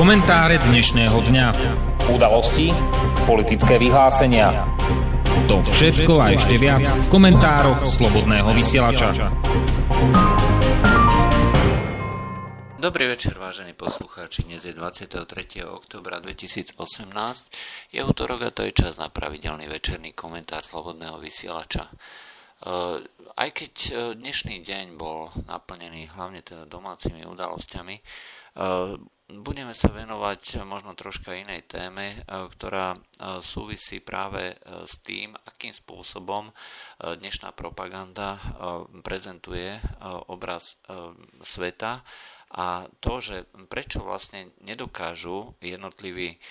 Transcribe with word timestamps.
Komentáre 0.00 0.56
dnešného 0.56 1.12
dňa. 1.12 1.46
Udalosti, 2.08 2.72
politické 3.28 3.76
vyhlásenia. 3.76 4.64
To 5.44 5.60
všetko 5.60 6.16
a 6.16 6.32
ešte 6.32 6.56
viac 6.56 6.88
v 6.88 7.06
komentároch 7.12 7.84
Slobodného 7.84 8.48
vysielača. 8.56 9.28
Dobrý 12.80 13.12
večer, 13.12 13.36
vážení 13.36 13.76
poslucháči. 13.76 14.48
Dnes 14.48 14.64
je 14.64 14.72
23. 14.72 15.68
oktobra 15.68 16.16
2018. 16.24 16.80
Je 17.92 18.00
útorok 18.00 18.48
a 18.48 18.56
to 18.56 18.64
je 18.64 18.72
čas 18.72 18.96
na 18.96 19.12
pravidelný 19.12 19.68
večerný 19.68 20.16
komentár 20.16 20.64
Slobodného 20.64 21.20
vysielača. 21.20 21.92
Eh, 21.92 23.04
aj 23.36 23.48
keď 23.52 23.72
eh, 23.92 23.92
dnešný 24.16 24.64
deň 24.64 24.96
bol 24.96 25.28
naplnený 25.44 26.16
hlavne 26.16 26.40
teda 26.40 26.64
domácimi 26.64 27.28
udalosťami, 27.28 27.96
eh, 28.00 29.19
budeme 29.38 29.70
sa 29.70 29.94
venovať 29.94 30.66
možno 30.66 30.98
troška 30.98 31.38
inej 31.38 31.70
téme, 31.70 32.26
ktorá 32.26 32.98
súvisí 33.38 34.02
práve 34.02 34.58
s 34.66 34.98
tým, 35.06 35.38
akým 35.46 35.70
spôsobom 35.70 36.50
dnešná 36.98 37.54
propaganda 37.54 38.42
prezentuje 39.06 39.78
obraz 40.26 40.74
sveta 41.46 42.02
a 42.50 42.90
to, 42.98 43.22
že 43.22 43.46
prečo 43.70 44.02
vlastne 44.02 44.50
nedokážu 44.58 45.54
jednotliví 45.62 46.42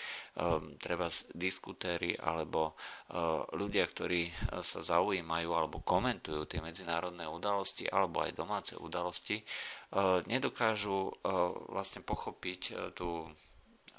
treba 0.80 1.12
diskutéri 1.36 2.16
alebo 2.16 2.74
uh, 2.74 3.44
ľudia, 3.56 3.84
ktorí 3.84 4.30
uh, 4.30 4.64
sa 4.64 4.80
zaujímajú 4.80 5.50
alebo 5.52 5.84
komentujú 5.84 6.48
tie 6.48 6.64
medzinárodné 6.64 7.28
udalosti 7.28 7.90
alebo 7.92 8.24
aj 8.24 8.32
domáce 8.38 8.74
udalosti, 8.80 9.44
uh, 9.44 10.24
nedokážu 10.30 11.12
vlastne 11.70 12.06
pochopiť 12.06 12.94
tú 12.96 13.28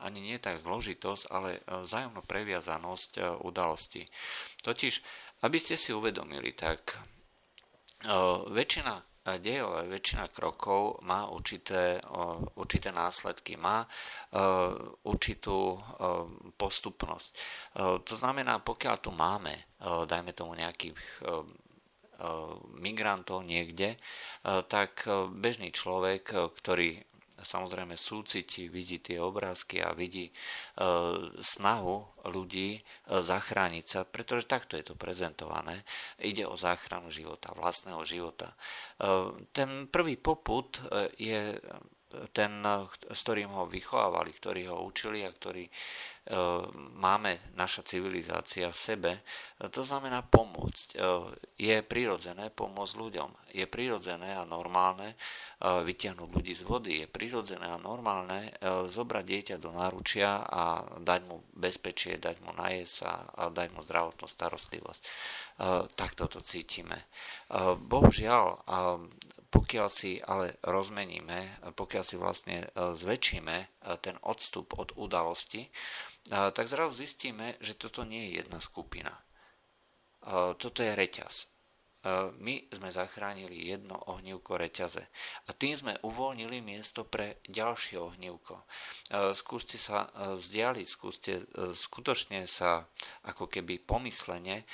ani 0.01 0.25
nie 0.25 0.41
tak 0.41 0.65
zložitosť, 0.65 1.29
ale 1.29 1.61
vzájomnú 1.69 2.25
previazanosť 2.25 3.45
udalostí. 3.45 4.09
Totiž, 4.65 5.05
aby 5.45 5.57
ste 5.61 5.77
si 5.77 5.93
uvedomili, 5.93 6.57
tak 6.57 6.97
uh, 8.09 8.49
väčšina 9.21 9.37
dejové 9.37 9.85
väčšina 9.85 10.33
krokov 10.33 11.05
má 11.05 11.29
určité, 11.29 12.01
určité 12.57 12.89
následky, 12.89 13.61
má 13.61 13.85
určitú 15.05 15.77
postupnosť. 16.57 17.31
To 18.01 18.15
znamená, 18.17 18.65
pokiaľ 18.65 18.97
tu 18.97 19.13
máme, 19.13 19.77
dajme 20.09 20.33
tomu 20.33 20.57
nejakých 20.57 20.97
migrantov 22.81 23.45
niekde, 23.45 24.01
tak 24.69 25.05
bežný 25.37 25.73
človek, 25.73 26.33
ktorý 26.33 27.05
samozrejme 27.43 27.97
súciti, 27.97 28.69
vidí 28.71 29.01
tie 29.01 29.21
obrázky 29.21 29.81
a 29.81 29.97
vidí 29.97 30.29
e, 30.29 30.33
snahu 31.41 31.97
ľudí 32.29 32.79
e, 32.79 32.81
zachrániť 33.09 33.85
sa, 33.85 34.01
pretože 34.05 34.49
takto 34.49 34.77
je 34.77 34.85
to 34.87 34.95
prezentované. 34.95 35.85
Ide 36.21 36.47
o 36.47 36.55
záchranu 36.55 37.09
života, 37.09 37.53
vlastného 37.57 38.03
života. 38.05 38.53
E, 38.53 38.57
ten 39.51 39.89
prvý 39.89 40.17
poput 40.21 40.79
e, 40.79 41.11
je 41.17 41.41
ten, 42.35 42.63
s 43.07 43.21
ktorým 43.23 43.55
ho 43.55 43.71
vychovávali, 43.71 44.35
ktorí 44.35 44.67
ho 44.67 44.83
učili 44.83 45.23
a 45.23 45.31
ktorý 45.31 45.63
e, 45.67 45.73
máme 46.99 47.55
naša 47.55 47.87
civilizácia 47.87 48.67
v 48.67 48.79
sebe, 48.79 49.13
to 49.71 49.87
znamená 49.87 50.27
pomôcť. 50.27 50.87
E, 50.91 50.97
je 51.55 51.77
prirodzené 51.87 52.51
pomôcť 52.51 52.95
ľuďom. 52.99 53.31
Je 53.55 53.67
prirodzené 53.71 54.35
a 54.35 54.43
normálne 54.43 55.15
e, 55.15 55.17
vytiahnuť 55.63 56.29
ľudí 56.35 56.53
z 56.55 56.63
vody. 56.67 56.91
Je 57.03 57.07
prirodzené 57.07 57.71
a 57.71 57.79
normálne 57.79 58.51
zobrať 58.91 59.25
dieťa 59.25 59.57
do 59.63 59.71
náručia 59.71 60.43
a 60.43 60.83
dať 60.99 61.21
mu 61.31 61.47
bezpečie, 61.55 62.19
dať 62.19 62.43
mu 62.43 62.51
najesť 62.59 62.97
a, 63.07 63.15
a 63.15 63.43
dať 63.55 63.69
mu 63.71 63.87
zdravotnú 63.87 64.27
starostlivosť. 64.27 65.03
Takto 65.93 66.25
to 66.25 66.41
cítime. 66.41 67.05
Bohužiaľ, 67.77 68.65
pokiaľ 69.51 69.89
si 69.91 70.23
ale 70.23 70.63
rozmeníme, 70.63 71.75
pokiaľ 71.75 72.05
si 72.07 72.15
vlastne 72.15 72.57
e, 72.63 72.67
zväčšíme 72.95 73.57
e, 73.59 73.67
ten 73.99 74.15
odstup 74.23 74.79
od 74.79 74.95
udalosti, 74.95 75.67
e, 75.67 75.71
tak 76.31 76.71
zrazu 76.71 77.03
zistíme, 77.03 77.59
že 77.59 77.75
toto 77.75 78.07
nie 78.07 78.31
je 78.31 78.43
jedna 78.43 78.63
skupina. 78.63 79.13
Toto 80.61 80.85
je 80.85 80.93
reťaz. 80.93 81.49
My 82.45 82.61
sme 82.69 82.93
zachránili 82.93 83.73
jedno 83.73 83.97
ohnívko 84.05 84.61
reťaze 84.61 85.01
a 85.49 85.51
tým 85.57 85.81
sme 85.81 85.97
uvoľnili 86.05 86.61
miesto 86.61 87.09
pre 87.09 87.41
ďalšie 87.49 87.97
ohnívko. 87.97 88.61
Skúste 89.33 89.81
sa 89.81 90.13
vzdialiť, 90.13 90.87
skúste 90.93 91.49
skutočne 91.73 92.45
sa 92.45 92.85
ako 93.25 93.49
keby 93.49 93.81
pomyslene 93.81 94.69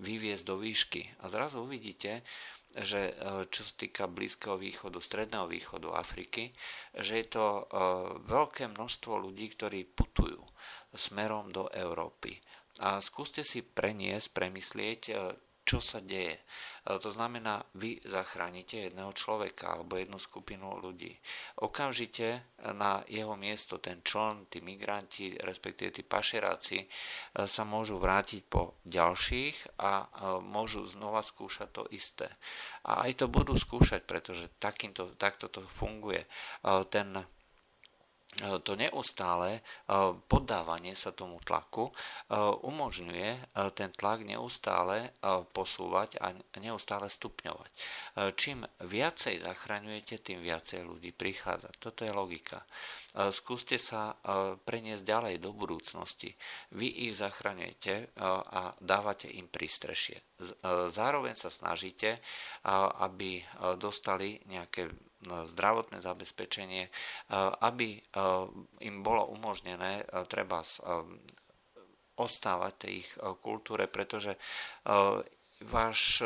vyviezť 0.00 0.44
do 0.48 0.56
výšky 0.56 1.04
a 1.20 1.28
zrazu 1.28 1.60
uvidíte, 1.68 2.24
že 2.72 3.12
e, 3.12 3.14
čo 3.52 3.62
sa 3.62 3.74
týka 3.76 4.04
Blízkeho 4.08 4.56
východu, 4.56 4.96
Stredného 4.96 5.44
východu, 5.44 5.92
Afriky, 5.92 6.56
že 6.96 7.20
je 7.20 7.26
to 7.28 7.44
e, 7.44 7.62
veľké 8.24 8.72
množstvo 8.72 9.12
ľudí, 9.20 9.52
ktorí 9.52 9.84
putujú 9.86 10.40
smerom 10.92 11.52
do 11.52 11.68
Európy. 11.68 12.40
A 12.80 12.96
skúste 13.04 13.44
si 13.44 13.60
preniesť, 13.60 14.32
premyslieť, 14.32 15.00
e, 15.08 15.12
čo 15.62 15.78
sa 15.78 16.02
deje. 16.02 16.38
E, 16.38 16.42
to 16.98 17.10
znamená, 17.14 17.62
vy 17.78 18.02
zachránite 18.02 18.90
jedného 18.90 19.14
človeka 19.14 19.78
alebo 19.78 19.94
jednu 19.94 20.18
skupinu 20.18 20.78
ľudí. 20.82 21.14
Okamžite 21.62 22.58
na 22.74 23.06
jeho 23.06 23.38
miesto 23.38 23.78
ten 23.78 24.02
člen, 24.02 24.50
tí 24.50 24.58
migranti, 24.58 25.38
respektíve 25.38 25.94
tí 25.94 26.02
pašeráci 26.02 26.78
e, 26.82 26.86
sa 27.46 27.62
môžu 27.62 28.02
vrátiť 28.02 28.42
po 28.50 28.82
ďalších 28.86 29.78
a 29.78 29.92
e, 30.02 30.06
môžu 30.42 30.86
znova 30.90 31.22
skúšať 31.22 31.68
to 31.70 31.82
isté. 31.94 32.26
A 32.82 33.06
aj 33.06 33.22
to 33.22 33.26
budú 33.30 33.54
skúšať, 33.54 34.02
pretože 34.02 34.50
takýmto, 34.58 35.14
takto 35.14 35.46
to 35.46 35.62
funguje. 35.78 36.26
Ten 36.90 37.22
E, 37.22 37.41
to 38.40 38.72
neustále 38.80 39.60
e, 39.60 39.60
poddávanie 40.24 40.96
sa 40.96 41.12
tomu 41.12 41.36
tlaku 41.44 41.88
e, 41.88 41.92
umožňuje 42.64 43.52
ten 43.76 43.92
tlak 43.92 44.24
neustále 44.24 45.12
posúvať 45.52 46.16
a 46.16 46.32
neustále 46.56 47.12
stupňovať. 47.12 47.70
Čím 48.32 48.64
viacej 48.80 49.44
zachraňujete, 49.44 50.24
tým 50.24 50.40
viacej 50.40 50.80
ľudí 50.88 51.12
prichádza. 51.12 51.68
Toto 51.76 52.04
je 52.04 52.12
logika. 52.12 52.64
Skúste 53.28 53.76
sa 53.76 54.16
preniesť 54.64 55.04
ďalej 55.04 55.34
do 55.42 55.52
budúcnosti. 55.52 56.32
Vy 56.72 57.08
ich 57.08 57.20
zachraňujete 57.20 58.16
a 58.24 58.72
dávate 58.80 59.28
im 59.28 59.52
prístrešie. 59.52 60.40
Zároveň 60.90 61.36
sa 61.36 61.52
snažíte, 61.52 62.24
aby 62.98 63.44
dostali 63.76 64.40
nejaké 64.48 65.11
zdravotné 65.22 66.02
zabezpečenie, 66.02 66.90
aby 67.62 67.98
im 68.82 68.96
bolo 69.02 69.30
umožnené 69.30 70.02
treba 70.26 70.66
ostávať 72.18 72.72
tej 72.78 72.92
ich 73.06 73.10
kultúre, 73.40 73.86
pretože 73.86 74.36
váš, 75.64 76.22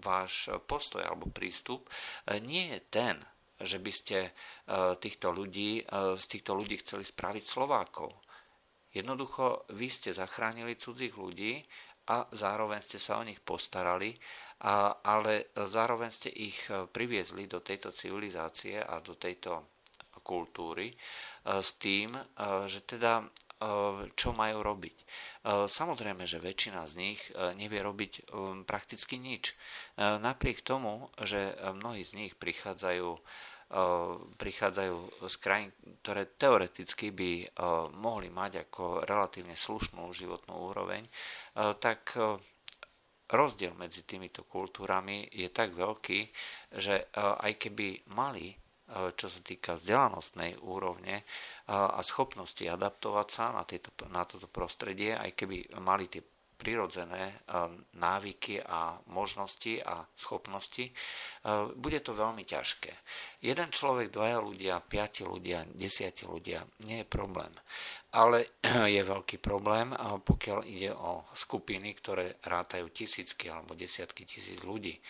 váš 0.00 0.32
postoj 0.68 1.02
alebo 1.02 1.32
prístup 1.32 1.88
nie 2.44 2.76
je 2.76 2.80
ten, 2.92 3.16
že 3.60 3.76
by 3.76 3.92
ste 3.92 4.32
týchto 5.00 5.32
ľudí, 5.36 5.84
z 6.16 6.24
týchto 6.28 6.56
ľudí 6.56 6.80
chceli 6.80 7.04
spraviť 7.04 7.44
Slovákov. 7.44 8.12
Jednoducho, 8.90 9.70
vy 9.70 9.86
ste 9.86 10.10
zachránili 10.10 10.74
cudzích 10.74 11.14
ľudí 11.14 11.62
a 12.10 12.26
zároveň 12.34 12.82
ste 12.82 12.98
sa 12.98 13.22
o 13.22 13.26
nich 13.26 13.38
postarali 13.38 14.18
ale 15.04 15.56
zároveň 15.56 16.10
ste 16.12 16.28
ich 16.28 16.60
e, 16.68 16.84
priviezli 16.84 17.48
do 17.48 17.64
tejto 17.64 17.96
civilizácie 17.96 18.76
a 18.76 19.00
do 19.00 19.16
tejto 19.16 19.80
kultúry 20.20 20.92
e, 20.92 20.96
s 21.48 21.80
tým, 21.80 22.12
e, 22.12 22.22
že 22.68 22.84
teda 22.84 23.24
čo 24.16 24.32
majú 24.32 24.64
robiť. 24.64 24.96
Samozrejme, 25.68 26.24
že 26.24 26.40
väčšina 26.40 26.80
z 26.88 26.94
nich 26.96 27.20
nevie 27.60 27.84
robiť 27.84 28.32
prakticky 28.64 29.20
nič. 29.20 29.52
Napriek 30.00 30.64
tomu, 30.64 31.12
že 31.20 31.52
mnohí 31.76 32.00
z 32.00 32.16
nich 32.16 32.32
prichádzajú 32.40 33.20
prichádzajú 34.34 35.30
z 35.30 35.34
krajín, 35.38 35.70
ktoré 36.02 36.26
teoreticky 36.34 37.14
by 37.14 37.54
mohli 37.94 38.26
mať 38.26 38.66
ako 38.66 39.06
relatívne 39.06 39.54
slušnú 39.54 40.10
životnú 40.10 40.58
úroveň, 40.58 41.06
tak 41.78 42.18
rozdiel 43.30 43.78
medzi 43.78 44.02
týmito 44.02 44.42
kultúrami 44.42 45.30
je 45.30 45.46
tak 45.54 45.70
veľký, 45.78 46.20
že 46.82 47.14
aj 47.14 47.52
keby 47.62 48.10
mali, 48.10 48.58
čo 48.90 49.30
sa 49.30 49.38
týka 49.38 49.78
vzdelanostnej 49.78 50.58
úrovne 50.66 51.22
a 51.70 52.02
schopnosti 52.02 52.66
adaptovať 52.66 53.26
sa 53.30 53.54
na, 53.54 53.62
tieto, 53.62 53.94
na 54.10 54.26
toto 54.26 54.50
prostredie, 54.50 55.14
aj 55.14 55.38
keby 55.38 55.78
mali 55.78 56.10
tie 56.10 56.26
prirodzené 56.60 57.40
návyky 57.96 58.60
a 58.60 59.00
možnosti 59.08 59.80
a 59.80 60.04
schopnosti, 60.12 60.92
bude 61.80 62.00
to 62.04 62.12
veľmi 62.12 62.44
ťažké. 62.44 62.92
Jeden 63.40 63.72
človek, 63.72 64.12
dvaja 64.12 64.44
ľudia, 64.44 64.84
piati 64.84 65.24
ľudia, 65.24 65.64
desiati 65.72 66.28
ľudia, 66.28 66.60
nie 66.84 67.00
je 67.00 67.08
problém. 67.08 67.48
Ale 68.12 68.60
je 68.96 69.00
veľký 69.00 69.40
problém, 69.40 69.96
pokiaľ 69.96 70.60
ide 70.68 70.92
o 70.92 71.24
skupiny, 71.32 71.96
ktoré 71.96 72.36
rátajú 72.44 72.92
tisícky 72.92 73.48
alebo 73.48 73.72
desiatky 73.72 74.28
tisíc 74.28 74.60
ľudí. 74.60 75.00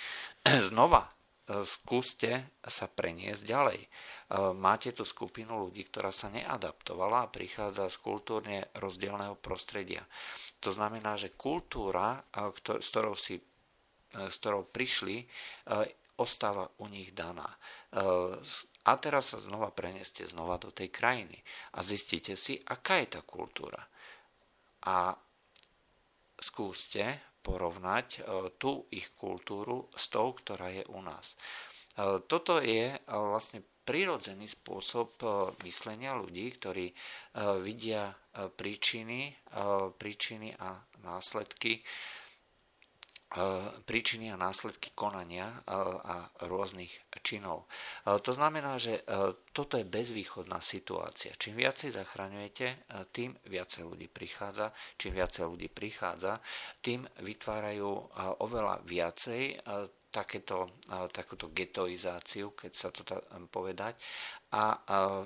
Znova 0.70 1.19
skúste 1.66 2.54
sa 2.62 2.86
preniesť 2.86 3.42
ďalej. 3.42 3.80
Máte 4.54 4.94
tu 4.94 5.02
skupinu 5.02 5.66
ľudí, 5.66 5.90
ktorá 5.90 6.14
sa 6.14 6.30
neadaptovala 6.30 7.26
a 7.26 7.32
prichádza 7.32 7.90
z 7.90 7.96
kultúrne 7.98 8.58
rozdielného 8.78 9.34
prostredia. 9.34 10.06
To 10.62 10.70
znamená, 10.70 11.18
že 11.18 11.34
kultúra, 11.34 12.22
s 12.54 12.88
ktorou, 12.90 13.18
si, 13.18 13.42
s 14.14 14.34
ktorou 14.38 14.70
prišli, 14.70 15.26
ostáva 16.20 16.70
u 16.78 16.86
nich 16.86 17.10
daná. 17.10 17.50
A 18.80 18.92
teraz 19.02 19.34
sa 19.34 19.42
znova 19.42 19.74
preneste 19.74 20.22
znova 20.30 20.56
do 20.62 20.70
tej 20.70 20.94
krajiny 20.94 21.36
a 21.74 21.82
zistíte 21.82 22.38
si, 22.38 22.62
aká 22.62 23.02
je 23.02 23.18
tá 23.18 23.20
kultúra. 23.26 23.82
A 24.86 25.12
skúste 26.40 27.29
porovnať 27.40 28.06
e, 28.16 28.20
tú 28.60 28.86
ich 28.92 29.10
kultúru 29.16 29.88
s 29.96 30.12
tou, 30.12 30.36
ktorá 30.36 30.70
je 30.72 30.84
u 30.92 31.00
nás. 31.00 31.32
E, 31.32 32.20
toto 32.24 32.60
je 32.60 32.94
e, 32.94 32.98
vlastne 33.08 33.64
prirodzený 33.80 34.46
spôsob 34.46 35.18
myslenia 35.66 36.14
ľudí, 36.14 36.46
ktorí 36.54 36.94
vidia 37.64 38.14
príčiny, 38.54 39.34
príčiny 39.98 40.54
a 40.62 40.78
následky 41.02 41.82
príčiny 43.86 44.34
a 44.34 44.40
následky 44.40 44.90
konania 44.90 45.62
a 46.02 46.26
rôznych 46.50 46.90
činov. 47.22 47.70
To 48.02 48.30
znamená, 48.34 48.74
že 48.74 49.06
toto 49.54 49.78
je 49.78 49.86
bezvýchodná 49.86 50.58
situácia. 50.58 51.30
Čím 51.38 51.62
viacej 51.62 51.94
zachraňujete, 51.94 52.90
tým 53.14 53.38
viacej 53.46 53.86
ľudí 53.86 54.10
prichádza. 54.10 54.74
Čím 54.98 55.22
viacej 55.22 55.46
ľudí 55.46 55.70
prichádza, 55.70 56.42
tým 56.82 57.06
vytvárajú 57.22 57.90
oveľa 58.42 58.82
viacej 58.82 59.62
takéto, 60.10 60.82
takúto 61.14 61.54
getoizáciu, 61.54 62.52
keď 62.58 62.72
sa 62.74 62.90
to 62.90 63.06
dá 63.06 63.22
povedať, 63.46 63.94
a 64.50 64.74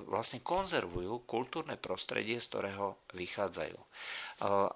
vlastne 0.05 0.45
konzervujú 0.45 1.25
kultúrne 1.25 1.81
prostredie, 1.81 2.37
z 2.37 2.49
ktorého 2.53 3.09
vychádzajú. 3.17 3.79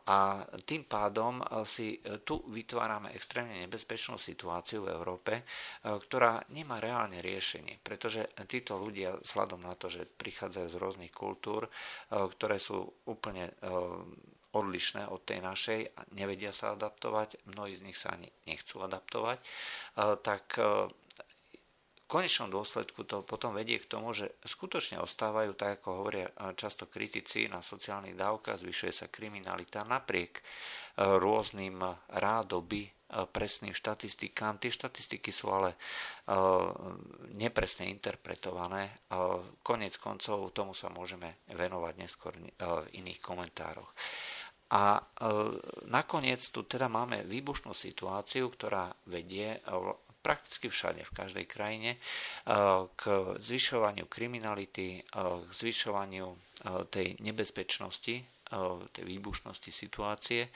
A 0.08 0.18
tým 0.64 0.88
pádom 0.88 1.44
si 1.68 2.00
tu 2.24 2.40
vytvárame 2.48 3.12
extrémne 3.12 3.60
nebezpečnú 3.68 4.16
situáciu 4.16 4.88
v 4.88 4.96
Európe, 4.96 5.44
ktorá 5.84 6.40
nemá 6.48 6.80
reálne 6.80 7.20
riešenie, 7.20 7.76
pretože 7.84 8.24
títo 8.48 8.80
ľudia, 8.80 9.20
vzhľadom 9.20 9.68
na 9.68 9.76
to, 9.76 9.92
že 9.92 10.08
prichádzajú 10.08 10.66
z 10.72 10.80
rôznych 10.80 11.12
kultúr, 11.12 11.68
ktoré 12.08 12.56
sú 12.56 12.88
úplne 13.04 13.52
odlišné 14.58 15.06
od 15.06 15.22
tej 15.22 15.38
našej 15.40 15.80
a 15.94 16.00
nevedia 16.18 16.50
sa 16.50 16.74
adaptovať, 16.74 17.46
mnohí 17.46 17.78
z 17.78 17.84
nich 17.86 17.98
sa 17.98 18.14
ani 18.14 18.26
nechcú 18.50 18.82
adaptovať, 18.82 19.38
tak 20.26 20.58
v 20.58 20.90
konečnom 22.08 22.48
dôsledku 22.48 23.04
to 23.04 23.20
potom 23.20 23.52
vedie 23.52 23.76
k 23.76 23.90
tomu, 23.90 24.16
že 24.16 24.32
skutočne 24.40 24.96
ostávajú, 24.96 25.52
tak 25.52 25.84
ako 25.84 25.88
hovoria 25.92 26.32
často 26.56 26.88
kritici 26.88 27.52
na 27.52 27.60
sociálnych 27.60 28.16
dávkach, 28.16 28.64
zvyšuje 28.64 28.92
sa 28.96 29.12
kriminalita 29.12 29.84
napriek 29.84 30.40
rôznym 30.96 31.84
rádoby 32.08 32.88
presným 33.08 33.72
štatistikám. 33.72 34.60
Tie 34.60 34.68
štatistiky 34.68 35.32
sú 35.32 35.48
ale 35.48 35.76
nepresne 37.36 37.88
interpretované. 37.92 39.04
Konec 39.64 39.96
koncov 39.96 40.52
tomu 40.52 40.72
sa 40.72 40.92
môžeme 40.92 41.44
venovať 41.52 41.94
neskôr 41.96 42.36
v 42.36 42.88
iných 43.00 43.20
komentároch. 43.20 43.92
A 44.68 44.94
e, 44.94 45.02
nakoniec 45.86 46.44
tu 46.52 46.60
teda 46.62 46.92
máme 46.92 47.24
výbušnú 47.24 47.72
situáciu, 47.72 48.52
ktorá 48.52 48.92
vedie 49.08 49.56
e, 49.56 49.58
prakticky 50.20 50.68
všade, 50.68 51.08
v 51.08 51.16
každej 51.16 51.46
krajine, 51.48 51.90
e, 51.92 51.98
k 52.92 53.02
zvyšovaniu 53.40 54.04
kriminality, 54.04 55.00
k 55.08 55.50
zvyšovaniu 55.50 56.36
tej 56.90 57.16
nebezpečnosti, 57.18 58.16
tej 58.90 59.04
výbušnosti 59.04 59.70
situácie, 59.70 60.48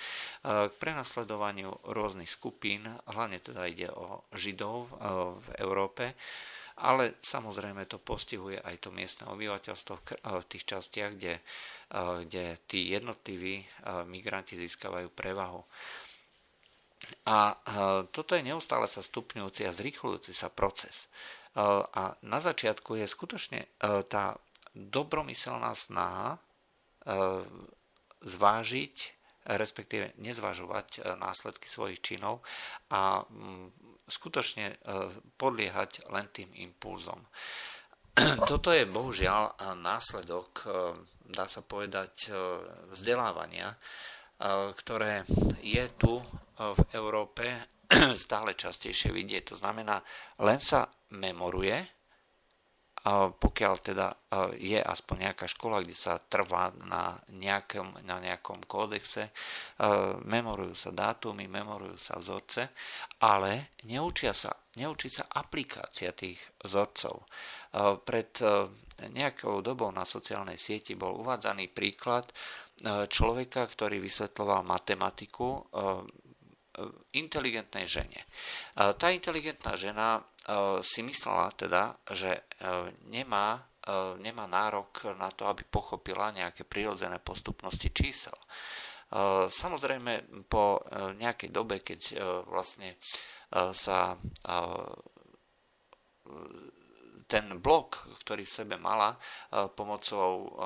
k 0.43 0.73
prenasledovaniu 0.75 1.70
rôznych 1.87 2.26
skupín, 2.26 2.82
hlavne 3.06 3.38
teda 3.38 3.69
ide 3.69 3.87
o 3.87 4.25
Židov 4.32 4.88
v 5.38 5.49
Európe, 5.61 6.17
ale 6.82 7.23
samozrejme 7.23 7.87
to 7.87 8.02
postihuje 8.02 8.58
aj 8.58 8.82
to 8.82 8.90
miestne 8.90 9.31
obyvateľstvo 9.31 9.94
v 10.43 10.49
tých 10.50 10.67
častiach, 10.67 11.14
kde 11.14 11.38
kde 11.93 12.56
tí 12.64 12.88
jednotliví 12.88 13.69
migranti 14.08 14.56
získavajú 14.56 15.12
prevahu. 15.12 15.61
A 17.29 17.58
toto 18.08 18.32
je 18.32 18.46
neustále 18.46 18.88
sa 18.88 19.05
stupňujúci 19.05 19.69
a 19.69 19.76
zrýchľujúci 19.76 20.32
sa 20.32 20.49
proces. 20.49 21.12
A 21.93 22.17
na 22.25 22.38
začiatku 22.40 22.96
je 22.96 23.05
skutočne 23.05 23.69
tá 24.08 24.40
dobromyselná 24.73 25.76
snaha 25.76 26.40
zvážiť, 28.25 28.94
respektíve 29.52 30.17
nezvažovať 30.17 31.19
následky 31.20 31.69
svojich 31.69 32.00
činov 32.00 32.40
a 32.88 33.26
skutočne 34.12 34.76
podliehať 35.41 36.12
len 36.12 36.29
tým 36.29 36.53
impulzom. 36.53 37.25
Toto 38.50 38.69
je 38.69 38.85
bohužiaľ 38.85 39.56
následok 39.81 40.69
dá 41.32 41.49
sa 41.49 41.64
povedať, 41.64 42.29
e, 42.29 42.31
vzdelávania, 42.93 43.73
e, 43.73 43.76
ktoré 44.76 45.25
je 45.64 45.85
tu 45.97 46.20
e, 46.20 46.25
v 46.61 46.81
Európe 46.93 47.44
stále 48.25 48.53
častejšie 48.53 49.11
vidieť. 49.11 49.56
To 49.56 49.56
znamená, 49.56 50.05
len 50.44 50.61
sa 50.61 50.85
memoruje, 51.17 52.01
pokiaľ 53.38 53.75
teda 53.82 54.14
je 54.54 54.78
aspoň 54.78 55.16
nejaká 55.26 55.50
škola, 55.50 55.82
kde 55.82 55.96
sa 55.99 56.22
trvá 56.22 56.70
na 56.87 57.19
nejakom, 57.34 57.99
na 58.06 58.22
nejakom 58.22 58.62
kódexe, 58.62 59.34
memorujú 60.22 60.78
sa 60.78 60.94
dátumy, 60.94 61.50
memorujú 61.50 61.99
sa 61.99 62.22
vzorce, 62.22 62.70
ale 63.19 63.75
neučia 63.90 64.31
sa, 64.31 64.54
neučí 64.78 65.10
sa 65.10 65.26
aplikácia 65.26 66.14
tých 66.14 66.38
vzorcov. 66.62 67.26
Pred 68.06 68.31
nejakou 69.10 69.58
dobou 69.66 69.90
na 69.90 70.06
sociálnej 70.06 70.54
sieti 70.54 70.94
bol 70.94 71.18
uvádzaný 71.26 71.75
príklad 71.75 72.30
človeka, 73.11 73.66
ktorý 73.66 73.99
vysvetloval 73.99 74.62
matematiku 74.62 75.66
inteligentnej 77.12 77.85
žene. 77.85 78.25
Tá 78.75 79.12
inteligentná 79.12 79.76
žena 79.76 80.25
si 80.81 81.04
myslela 81.04 81.52
teda, 81.54 81.95
že 82.11 82.49
nemá, 83.07 83.62
nemá 84.19 84.45
nárok 84.49 85.12
na 85.21 85.28
to, 85.31 85.45
aby 85.47 85.62
pochopila 85.69 86.33
nejaké 86.33 86.64
prirodzené 86.64 87.21
postupnosti 87.21 87.92
čísel. 87.92 88.35
Samozrejme, 89.49 90.45
po 90.49 90.81
nejakej 91.21 91.50
dobe, 91.52 91.85
keď 91.85 92.00
vlastne 92.49 92.97
sa 93.76 94.16
ten 97.28 97.45
blok, 97.61 98.09
ktorý 98.25 98.49
v 98.49 98.57
sebe 98.57 98.81
mala 98.81 99.16
pomocou 99.76 100.57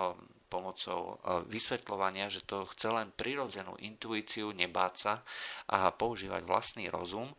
pomocou 0.47 1.19
e, 1.19 1.45
vysvetľovania, 1.51 2.31
že 2.31 2.47
to 2.47 2.67
chce 2.71 2.89
len 2.91 3.11
prirodzenú 3.13 3.75
intuíciu, 3.83 4.55
nebáť 4.55 4.95
sa 4.95 5.15
a 5.71 5.91
používať 5.91 6.47
vlastný 6.47 6.87
rozum, 6.91 7.31
e, 7.31 7.37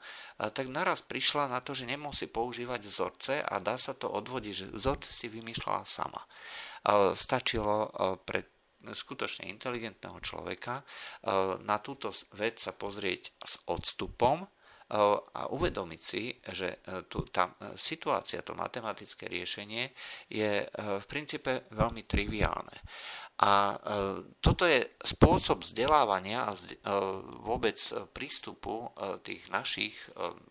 tak 0.52 0.68
naraz 0.68 1.02
prišla 1.04 1.48
na 1.48 1.64
to, 1.64 1.72
že 1.72 1.88
nemusí 1.88 2.28
používať 2.28 2.82
vzorce 2.84 3.34
a 3.42 3.54
dá 3.64 3.80
sa 3.80 3.96
to 3.96 4.12
odvodiť, 4.12 4.54
že 4.54 4.66
vzorce 4.76 5.10
si 5.10 5.28
vymýšľala 5.32 5.84
sama. 5.88 6.22
E, 6.22 6.28
stačilo 7.16 7.90
pre 8.24 8.48
skutočne 8.88 9.50
inteligentného 9.50 10.22
človeka 10.22 10.86
na 11.60 11.78
túto 11.82 12.14
vec 12.38 12.62
sa 12.62 12.72
pozrieť 12.72 13.34
s 13.42 13.58
odstupom 13.68 14.48
a 14.88 15.51
uvedomiť 15.51 16.01
si, 16.01 16.32
že 16.56 16.79
tu, 17.12 17.27
tá 17.27 17.51
situácia, 17.75 18.39
to 18.39 18.56
matematické 18.56 19.27
riešenie 19.27 19.91
je 20.32 20.63
v 20.74 21.06
princípe 21.12 21.67
veľmi 21.75 22.08
triviálne. 22.08 22.77
A 23.38 23.77
toto 24.41 24.65
je 24.65 24.98
spôsob 24.98 25.62
vzdelávania 25.62 26.50
a 26.50 26.58
vôbec 27.44 27.77
prístupu 28.10 28.89
tých 29.22 29.46
našich, 29.53 29.94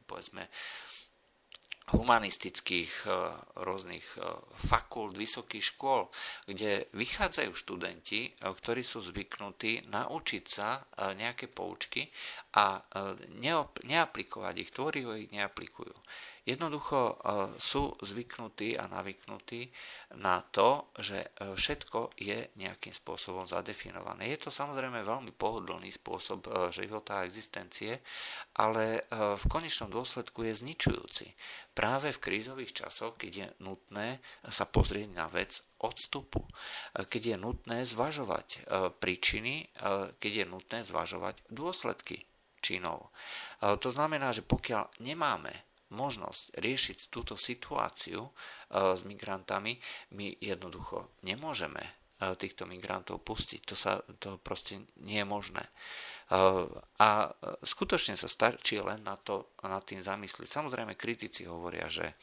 povedzme, 0.06 0.46
humanistických 1.86 3.06
e, 3.06 3.10
rôznych 3.62 4.06
e, 4.18 4.26
fakult, 4.66 5.14
vysokých 5.14 5.74
škôl, 5.74 6.10
kde 6.50 6.90
vychádzajú 6.90 7.54
študenti, 7.54 8.20
e, 8.26 8.30
ktorí 8.42 8.82
sú 8.82 9.06
zvyknutí 9.06 9.86
naučiť 9.86 10.44
sa 10.46 10.82
nejaké 11.14 11.46
poučky 11.46 12.10
a 12.58 12.82
neaplikovať 13.86 14.54
ich, 14.58 14.70
tvorivo 14.74 15.14
ich 15.14 15.30
neaplikujú. 15.30 15.94
Jednoducho 16.46 17.18
sú 17.58 17.98
zvyknutí 18.06 18.78
a 18.78 18.86
navyknutí 18.86 19.66
na 20.22 20.38
to, 20.54 20.94
že 20.94 21.34
všetko 21.34 22.14
je 22.14 22.54
nejakým 22.54 22.94
spôsobom 22.94 23.50
zadefinované. 23.50 24.30
Je 24.30 24.46
to 24.46 24.54
samozrejme 24.54 25.02
veľmi 25.02 25.34
pohodlný 25.34 25.90
spôsob 25.90 26.46
života 26.70 27.18
a 27.18 27.26
existencie, 27.26 27.98
ale 28.62 29.10
v 29.10 29.44
konečnom 29.50 29.90
dôsledku 29.90 30.46
je 30.46 30.54
zničujúci 30.62 31.26
práve 31.76 32.08
v 32.08 32.22
krízových 32.22 32.72
časoch, 32.72 33.20
keď 33.20 33.32
je 33.36 33.46
nutné 33.60 34.24
sa 34.48 34.64
pozrieť 34.64 35.12
na 35.12 35.28
vec 35.28 35.60
odstupu, 35.76 36.40
keď 36.96 37.22
je 37.22 37.36
nutné 37.36 37.78
zvažovať 37.84 38.46
e, 38.48 38.58
príčiny, 38.96 39.54
e, 39.60 39.66
keď 40.16 40.32
je 40.32 40.46
nutné 40.48 40.78
zvažovať 40.88 41.44
dôsledky 41.52 42.24
činov. 42.64 43.12
E, 43.60 43.76
to 43.76 43.92
znamená, 43.92 44.32
že 44.32 44.40
pokiaľ 44.40 45.04
nemáme 45.04 45.52
možnosť 45.96 46.60
riešiť 46.60 46.98
túto 47.08 47.40
situáciu 47.40 48.28
s 48.68 49.00
migrantami, 49.08 49.80
my 50.12 50.36
jednoducho 50.36 51.16
nemôžeme 51.24 52.06
týchto 52.16 52.64
migrantov 52.64 53.20
pustiť. 53.20 53.60
To, 53.68 53.76
sa, 53.76 54.00
to 54.16 54.40
proste 54.40 54.88
nie 55.04 55.20
je 55.20 55.28
možné. 55.28 55.64
A 56.98 57.08
skutočne 57.62 58.18
sa 58.18 58.26
stačí 58.26 58.82
len 58.82 59.06
na 59.06 59.14
to, 59.14 59.54
nad 59.62 59.84
tým 59.86 60.02
zamyslieť. 60.02 60.50
Samozrejme, 60.50 60.98
kritici 60.98 61.46
hovoria, 61.46 61.86
že 61.86 62.02
e, 62.02 62.14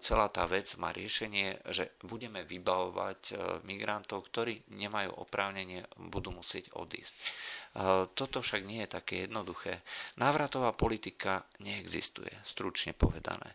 celá 0.00 0.32
tá 0.32 0.48
vec 0.48 0.72
má 0.80 0.88
riešenie, 0.88 1.68
že 1.68 2.00
budeme 2.00 2.48
vybavovať 2.48 3.20
e, 3.28 3.34
migrantov, 3.68 4.24
ktorí 4.32 4.72
nemajú 4.72 5.20
oprávnenie, 5.20 5.84
budú 6.08 6.32
musieť 6.32 6.72
odísť. 6.80 7.12
E, 7.76 8.08
toto 8.16 8.40
však 8.40 8.64
nie 8.64 8.80
je 8.88 8.96
také 8.96 9.28
jednoduché. 9.28 9.84
Návratová 10.16 10.72
politika 10.72 11.44
neexistuje, 11.60 12.32
stručne 12.40 12.96
povedané. 12.96 13.52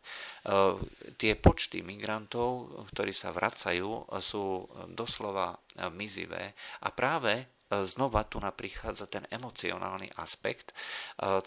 Tie 1.18 1.34
počty 1.38 1.82
migrantov, 1.82 2.70
ktorí 2.94 3.10
sa 3.14 3.34
vracajú, 3.34 4.06
sú 4.22 4.70
doslova 4.94 5.58
mizivé 5.94 6.54
a 6.86 6.94
práve 6.94 7.61
znova 7.72 8.28
tu 8.28 8.44
prichádza 8.52 9.08
ten 9.08 9.24
emocionálny 9.32 10.12
aspekt 10.20 10.72
e, 10.72 10.76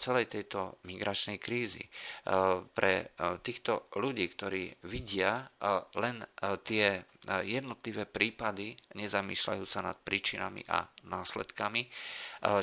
celej 0.01 0.33
tejto 0.33 0.81
migračnej 0.83 1.37
krízy. 1.37 1.85
E, 1.85 1.89
pre 2.65 2.93
e, 2.97 3.05
týchto 3.45 3.93
ľudí, 3.95 4.25
ktorí 4.33 4.81
vidia 4.89 5.47
len 5.95 6.23
tie 6.63 7.03
jednotlivé 7.25 8.05
prípady, 8.05 8.77
nezamýšľajú 8.93 9.65
sa 9.65 9.81
nad 9.81 9.97
príčinami 9.97 10.61
a 10.69 10.85
následkami, 11.09 11.81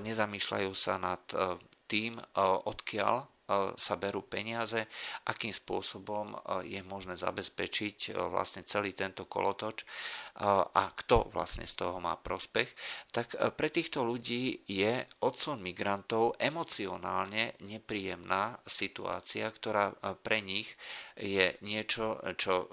nezamýšľajú 0.02 0.72
sa 0.72 0.96
nad 1.02 1.22
tým, 1.90 2.16
odkiaľ 2.38 3.31
sa 3.76 3.94
berú 4.00 4.24
peniaze, 4.26 4.88
akým 5.28 5.52
spôsobom 5.52 6.34
je 6.64 6.80
možné 6.86 7.18
zabezpečiť 7.18 8.16
vlastne 8.30 8.62
celý 8.64 8.92
tento 8.96 9.28
kolotoč 9.28 9.84
a 10.72 10.84
kto 10.96 11.28
vlastne 11.32 11.68
z 11.68 11.74
toho 11.76 12.00
má 12.00 12.16
prospech, 12.16 12.70
tak 13.12 13.36
pre 13.56 13.68
týchto 13.68 14.00
ľudí 14.02 14.64
je 14.64 15.04
odsun 15.20 15.60
migrantov 15.60 16.36
emocionálne 16.40 17.56
nepríjemná 17.62 18.58
situácia, 18.64 19.48
ktorá 19.52 19.92
pre 20.24 20.40
nich 20.40 20.68
je 21.16 21.54
niečo, 21.60 22.16
čo 22.40 22.66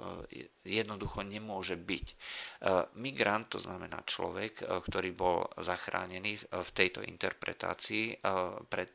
jednoducho 0.63 1.25
nemôže 1.25 1.75
byť. 1.75 2.05
Migrant, 2.95 3.51
to 3.51 3.59
znamená 3.59 4.03
človek, 4.07 4.63
ktorý 4.63 5.11
bol 5.11 5.43
zachránený 5.59 6.39
v 6.47 6.69
tejto 6.71 7.03
interpretácii 7.03 8.23
pred 8.71 8.93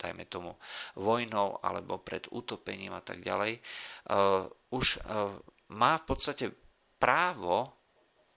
dajme 0.00 0.24
tomu, 0.24 0.56
vojnou 0.96 1.60
alebo 1.60 2.00
pred 2.00 2.24
utopením 2.32 2.96
a 2.96 3.04
tak 3.04 3.20
ďalej, 3.20 3.60
uh, 3.60 4.48
už 4.72 5.04
uh, 5.04 5.36
má 5.76 6.00
v 6.00 6.04
podstate 6.08 6.46
právo 6.96 7.76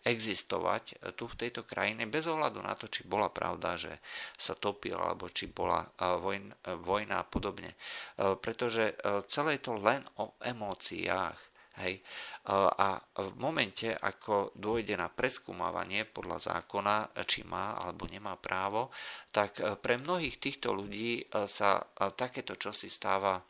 existovať 0.03 1.15
tu 1.15 1.31
v 1.31 1.39
tejto 1.39 1.63
krajine 1.63 2.03
bez 2.11 2.27
ohľadu 2.27 2.59
na 2.59 2.75
to, 2.75 2.91
či 2.91 3.07
bola 3.07 3.31
pravda, 3.31 3.79
že 3.79 4.03
sa 4.35 4.51
topil 4.51 4.99
alebo 4.99 5.31
či 5.31 5.47
bola 5.47 5.79
vojn, 6.19 6.51
vojna 6.83 7.23
a 7.23 7.27
podobne. 7.27 7.71
Pretože 8.19 8.99
celé 9.31 9.55
je 9.55 9.63
to 9.63 9.79
len 9.79 10.03
o 10.19 10.35
emóciách. 10.43 11.39
Hej. 11.73 12.05
A 12.49 13.01
v 13.01 13.33
momente, 13.41 13.89
ako 13.89 14.53
dôjde 14.53 14.93
na 14.93 15.09
preskúmavanie 15.09 16.05
podľa 16.05 16.53
zákona, 16.53 17.17
či 17.25 17.41
má 17.41 17.73
alebo 17.81 18.05
nemá 18.05 18.37
právo, 18.37 18.93
tak 19.33 19.57
pre 19.81 19.97
mnohých 19.97 20.37
týchto 20.37 20.69
ľudí 20.69 21.25
sa 21.49 21.81
takéto 22.13 22.53
čosi 22.59 22.93
stáva 22.93 23.41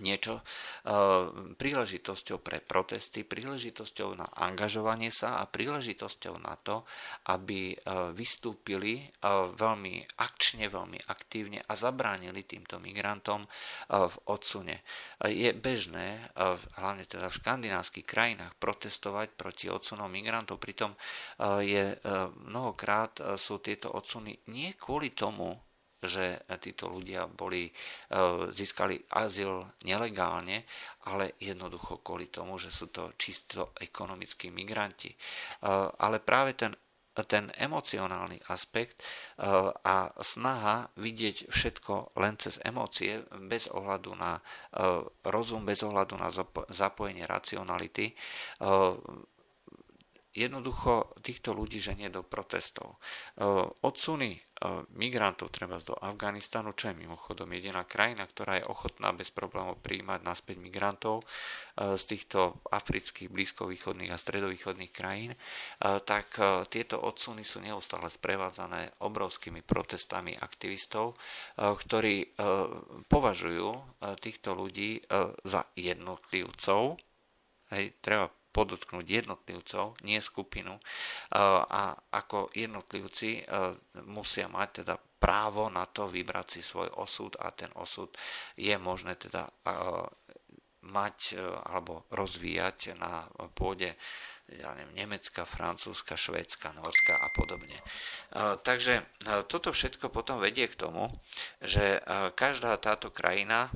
niečo 0.00 0.40
príležitosťou 1.60 2.40
pre 2.40 2.64
protesty, 2.64 3.28
príležitosťou 3.28 4.16
na 4.16 4.24
angažovanie 4.40 5.12
sa 5.12 5.42
a 5.42 5.44
príležitosťou 5.44 6.40
na 6.40 6.56
to, 6.56 6.88
aby 7.28 7.76
vystúpili 8.16 9.12
veľmi 9.56 9.94
akčne, 10.16 10.72
veľmi 10.72 10.96
aktívne 11.12 11.60
a 11.60 11.76
zabránili 11.76 12.48
týmto 12.48 12.80
migrantom 12.80 13.44
v 13.88 14.16
odsune. 14.32 14.80
Je 15.28 15.52
bežné, 15.52 16.32
hlavne 16.80 17.04
teda 17.04 17.28
v 17.28 17.38
škandinávskych 17.42 18.08
krajinách, 18.08 18.56
protestovať 18.56 19.36
proti 19.36 19.68
odsunom 19.68 20.08
migrantov, 20.08 20.56
pritom 20.56 20.96
je 21.60 22.00
mnohokrát 22.48 23.36
sú 23.36 23.60
tieto 23.60 23.92
odsuny 23.92 24.40
nie 24.48 24.72
kvôli 24.76 25.12
tomu, 25.12 25.52
že 26.02 26.42
títo 26.58 26.90
ľudia 26.90 27.30
boli, 27.30 27.70
e, 27.70 27.72
získali 28.50 28.98
azyl 29.14 29.78
nelegálne, 29.86 30.66
ale 31.06 31.38
jednoducho 31.38 32.02
kvôli 32.02 32.26
tomu, 32.26 32.58
že 32.58 32.74
sú 32.74 32.90
to 32.90 33.14
čisto 33.14 33.70
ekonomickí 33.78 34.50
migranti. 34.50 35.14
E, 35.14 35.16
ale 35.98 36.18
práve 36.18 36.58
ten 36.58 36.74
ten 37.28 37.52
emocionálny 37.60 38.40
aspekt 38.48 38.96
e, 38.96 39.04
a 39.84 39.96
snaha 40.16 40.88
vidieť 40.96 41.52
všetko 41.52 42.16
len 42.16 42.40
cez 42.40 42.56
emócie, 42.64 43.20
bez 43.52 43.68
ohľadu 43.68 44.16
na 44.16 44.40
rozum, 45.20 45.60
bez 45.68 45.84
ohľadu 45.84 46.16
na 46.16 46.32
zapojenie 46.72 47.28
racionality, 47.28 48.16
jednoducho 50.32 51.12
týchto 51.20 51.52
ľudí 51.52 51.78
ženie 51.78 52.08
do 52.08 52.24
protestov. 52.24 52.96
Odsuny 53.84 54.40
migrantov 54.94 55.50
treba 55.50 55.82
do 55.82 55.96
Afganistanu, 55.98 56.74
čo 56.76 56.90
je 56.90 57.02
mimochodom 57.02 57.50
jediná 57.50 57.82
krajina, 57.82 58.26
ktorá 58.26 58.62
je 58.62 58.68
ochotná 58.68 59.10
bez 59.10 59.34
problémov 59.34 59.82
prijímať 59.82 60.20
naspäť 60.22 60.56
migrantov 60.62 61.22
e, 61.22 61.24
z 61.98 62.02
týchto 62.06 62.62
afrických, 62.70 63.32
blízkovýchodných 63.32 64.12
a 64.14 64.20
stredovýchodných 64.20 64.92
krajín, 64.94 65.34
e, 65.34 65.38
tak 66.02 66.38
e, 66.38 66.66
tieto 66.70 67.02
odsuny 67.02 67.42
sú 67.42 67.58
neustále 67.58 68.06
sprevádzané 68.06 69.02
obrovskými 69.02 69.64
protestami 69.64 70.34
aktivistov, 70.36 71.18
ktorí 71.58 72.34
považujú 73.06 73.68
týchto 74.20 74.54
ľudí 74.54 75.02
za 75.44 75.62
jednotlivcov. 75.74 76.98
Hej, 77.72 77.84
treba 78.04 78.28
podotknúť 78.52 79.04
jednotlivcov, 79.08 79.96
nie 80.04 80.20
skupinu. 80.20 80.76
A 81.32 81.96
ako 82.12 82.52
jednotlivci 82.52 83.42
musia 84.06 84.46
mať 84.52 84.84
teda 84.84 84.94
právo 85.18 85.72
na 85.72 85.88
to 85.88 86.06
vybrať 86.12 86.46
si 86.58 86.60
svoj 86.60 86.92
osud 87.00 87.34
a 87.40 87.48
ten 87.56 87.72
osud 87.74 88.12
je 88.54 88.76
možné 88.76 89.16
teda 89.16 89.48
mať 90.82 91.38
alebo 91.64 92.04
rozvíjať 92.12 92.98
na 92.98 93.26
pôde 93.56 93.96
ja 94.50 94.74
neviem, 94.76 95.06
Nemecka, 95.06 95.48
Francúzska, 95.48 96.18
Švédska, 96.18 96.76
Norska 96.76 97.16
a 97.16 97.30
podobne. 97.32 97.78
Takže 98.66 99.06
toto 99.48 99.72
všetko 99.72 100.12
potom 100.12 100.42
vedie 100.42 100.68
k 100.68 100.76
tomu, 100.76 101.08
že 101.62 102.02
každá 102.36 102.76
táto 102.76 103.08
krajina 103.08 103.72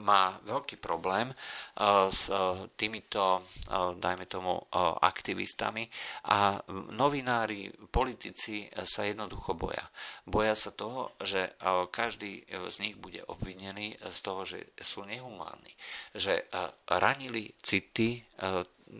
má 0.00 0.40
veľký 0.42 0.80
problém 0.80 1.30
eh, 1.30 2.08
s 2.08 2.28
eh, 2.28 2.38
týmito, 2.76 3.44
eh, 3.44 3.94
dajme 3.96 4.26
tomu, 4.26 4.56
aktivistami 5.04 5.86
a 6.30 6.58
novinári, 6.94 7.70
politici 7.90 8.66
sa 8.86 9.06
jednoducho 9.06 9.54
boja. 9.54 9.86
Boja 10.26 10.54
sa 10.54 10.74
toho, 10.74 11.14
že 11.22 11.54
každý 11.90 12.46
z 12.48 12.76
nich 12.82 12.96
bude 12.98 13.22
obvinený 13.26 13.94
z 13.98 14.18
toho, 14.22 14.42
že 14.46 14.74
sú 14.78 15.06
nehumánni, 15.06 15.74
že 16.14 16.46
ranili 16.90 17.54
city 17.62 18.24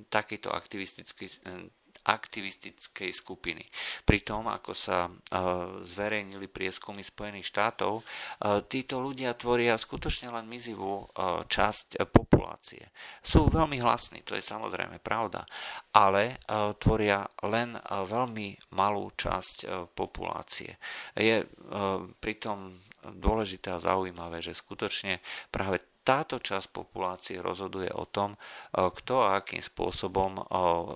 takýto 0.08 0.50
aktivistický 0.54 1.26
aktivistickej 2.04 3.11
skupiny. 3.16 3.64
Pritom, 4.04 4.44
ako 4.49 4.73
sa 4.76 5.08
zverejnili 5.80 6.46
prieskumy 6.52 7.00
Spojených 7.00 7.49
štátov, 7.49 8.04
títo 8.68 9.00
ľudia 9.00 9.32
tvoria 9.34 9.80
skutočne 9.80 10.28
len 10.32 10.44
mizivú 10.44 11.08
časť 11.49 12.04
populácie. 12.12 12.92
Sú 13.25 13.49
veľmi 13.49 13.80
hlasní, 13.80 14.20
to 14.20 14.37
je 14.37 14.44
samozrejme 14.44 15.00
pravda, 15.00 15.49
ale 15.96 16.44
tvoria 16.76 17.25
len 17.49 17.80
veľmi 17.88 18.73
malú 18.76 19.08
časť 19.16 19.88
populácie. 19.96 20.76
Je 21.16 21.49
pritom 22.20 22.76
dôležité 23.04 23.73
a 23.73 23.80
zaujímavé, 23.80 24.44
že 24.44 24.56
skutočne 24.56 25.20
práve 25.52 25.80
táto 26.04 26.37
časť 26.37 26.68
populácie 26.68 27.40
rozhoduje 27.40 27.88
o 27.96 28.04
tom, 28.04 28.37
kto 28.73 29.25
a 29.25 29.40
akým 29.40 29.64
spôsobom 29.64 30.37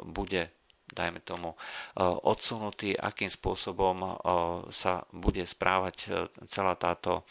bude 0.05 0.53
dajme 0.99 1.23
tomu, 1.23 1.55
odsunutý, 2.27 2.99
akým 2.99 3.31
spôsobom 3.31 4.19
sa 4.75 5.07
bude 5.15 5.47
správať 5.47 5.97
e, 6.03 6.09
celá 6.51 6.75
táto 6.75 7.23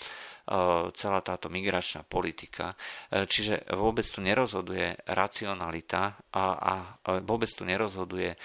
celá 0.96 1.20
táto 1.20 1.52
migračná 1.52 2.08
politika. 2.08 2.72
E, 3.12 3.28
čiže 3.28 3.68
vôbec 3.76 4.08
tu 4.08 4.24
nerozhoduje 4.24 4.96
racionalita 5.04 6.16
a, 6.32 6.46
a 6.56 6.74
vôbec 7.20 7.52
tu 7.52 7.68
nerozhoduje 7.68 8.32
e, 8.32 8.38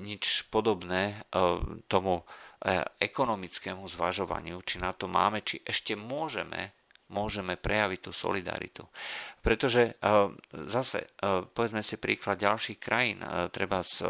nič 0.00 0.48
podobné 0.48 1.20
tomu 1.84 2.24
ekonomickému 3.00 3.88
zvažovaniu, 3.88 4.60
či 4.64 4.80
na 4.80 4.92
to 4.92 5.08
máme, 5.08 5.40
či 5.40 5.64
ešte 5.64 5.96
môžeme 5.96 6.76
môžeme 7.10 7.58
prejaviť 7.58 8.00
tú 8.00 8.14
solidaritu. 8.14 8.86
Pretože 9.42 9.98
zase, 10.70 11.12
povedzme 11.52 11.82
si 11.82 11.98
príklad 11.98 12.38
ďalších 12.40 12.78
krajín, 12.78 13.20
treba 13.50 13.82
z 13.82 14.06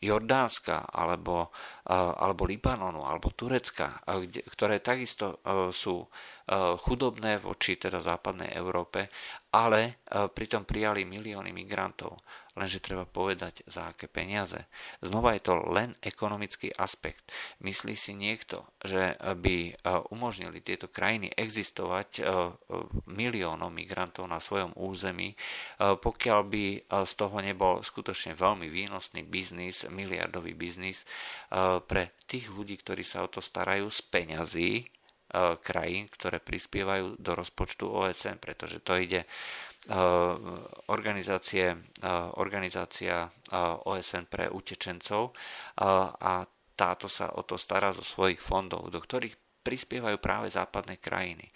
Jordánska 0.00 0.92
alebo, 0.92 1.48
alebo 1.88 2.42
Libanonu 2.44 3.00
alebo 3.08 3.32
Turecka, 3.32 4.04
ktoré 4.52 4.84
takisto 4.84 5.40
sú 5.72 6.04
chudobné 6.84 7.40
voči 7.40 7.80
teda 7.80 8.04
západnej 8.04 8.52
Európe, 8.52 9.08
ale 9.56 10.04
pritom 10.08 10.68
prijali 10.68 11.08
milióny 11.08 11.48
migrantov. 11.48 12.20
Lenže 12.60 12.84
treba 12.84 13.08
povedať, 13.08 13.64
za 13.64 13.88
aké 13.88 14.04
peniaze. 14.04 14.68
Znova 15.00 15.32
je 15.32 15.48
to 15.48 15.56
len 15.72 15.96
ekonomický 16.04 16.68
aspekt. 16.76 17.24
Myslí 17.64 17.96
si 17.96 18.12
niekto, 18.12 18.68
že 18.84 19.16
by 19.16 19.80
umožnili 20.12 20.60
tieto 20.60 20.92
krajiny 20.92 21.32
existovať 21.32 22.20
miliónom 23.08 23.72
migrantov 23.72 24.28
na 24.28 24.44
svojom 24.44 24.76
území, 24.76 25.40
pokiaľ 25.80 26.40
by 26.44 26.64
z 26.92 27.12
toho 27.16 27.40
nebol 27.40 27.80
skutočne 27.80 28.36
veľmi 28.36 28.68
výnosný 28.68 29.24
biznis, 29.24 29.88
miliardový 29.88 30.52
biznis 30.52 31.00
pre 31.88 32.12
tých 32.28 32.52
ľudí, 32.52 32.76
ktorí 32.76 33.00
sa 33.08 33.24
o 33.24 33.32
to 33.32 33.40
starajú 33.40 33.88
z 33.88 34.00
peňazí, 34.04 34.84
krajín, 35.62 36.10
ktoré 36.10 36.42
prispievajú 36.42 37.14
do 37.14 37.38
rozpočtu 37.38 37.86
OSN, 37.86 38.42
pretože 38.42 38.82
to 38.82 38.98
ide 38.98 39.30
organizácie, 40.92 41.72
organizácia 42.36 43.32
OSN 43.88 44.28
pre 44.28 44.52
utečencov. 44.52 45.32
A 46.20 46.44
táto 46.76 47.08
sa 47.08 47.32
o 47.32 47.44
to 47.44 47.56
stará 47.56 47.92
zo 47.96 48.04
svojich 48.04 48.40
fondov, 48.40 48.92
do 48.92 49.00
ktorých 49.00 49.49
prispievajú 49.70 50.18
práve 50.18 50.50
západné 50.50 50.98
krajiny. 50.98 51.46
E, 51.46 51.52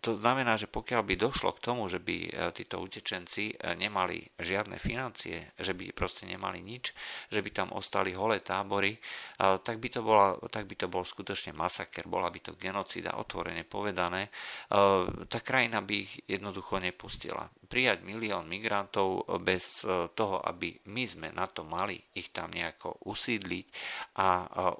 to 0.00 0.16
znamená, 0.16 0.56
že 0.56 0.64
pokiaľ 0.64 1.04
by 1.04 1.14
došlo 1.20 1.52
k 1.52 1.60
tomu, 1.60 1.84
že 1.92 2.00
by 2.00 2.16
e, 2.16 2.28
títo 2.56 2.80
utečenci 2.80 3.52
e, 3.52 3.76
nemali 3.76 4.24
žiadne 4.40 4.80
financie, 4.80 5.52
že 5.60 5.76
by 5.76 5.92
proste 5.92 6.24
nemali 6.24 6.64
nič, 6.64 6.96
že 7.28 7.44
by 7.44 7.50
tam 7.52 7.68
ostali 7.76 8.16
holé 8.16 8.40
tábory, 8.40 8.96
tak 9.36 9.76
by 9.76 9.88
to, 9.92 10.00
bola, 10.00 10.40
tak 10.48 10.64
by 10.64 10.74
to 10.80 10.86
bol 10.88 11.04
skutočne 11.04 11.52
masaker, 11.52 12.08
bola 12.08 12.32
by 12.32 12.40
to 12.40 12.52
genocida, 12.56 13.20
otvorene 13.20 13.68
povedané. 13.68 14.32
Tá 15.28 15.38
krajina 15.44 15.84
by 15.84 15.94
ich 16.08 16.12
jednoducho 16.24 16.80
nepustila. 16.80 17.44
Prijať 17.70 18.02
milión 18.02 18.50
migrantov 18.50 19.30
bez 19.46 19.86
toho, 20.18 20.42
aby 20.42 20.74
my 20.90 21.06
sme 21.06 21.28
na 21.30 21.46
to 21.46 21.62
mali 21.62 22.02
ich 22.18 22.34
tam 22.34 22.50
nejako 22.50 23.06
usídliť 23.06 23.66
a 24.18 24.28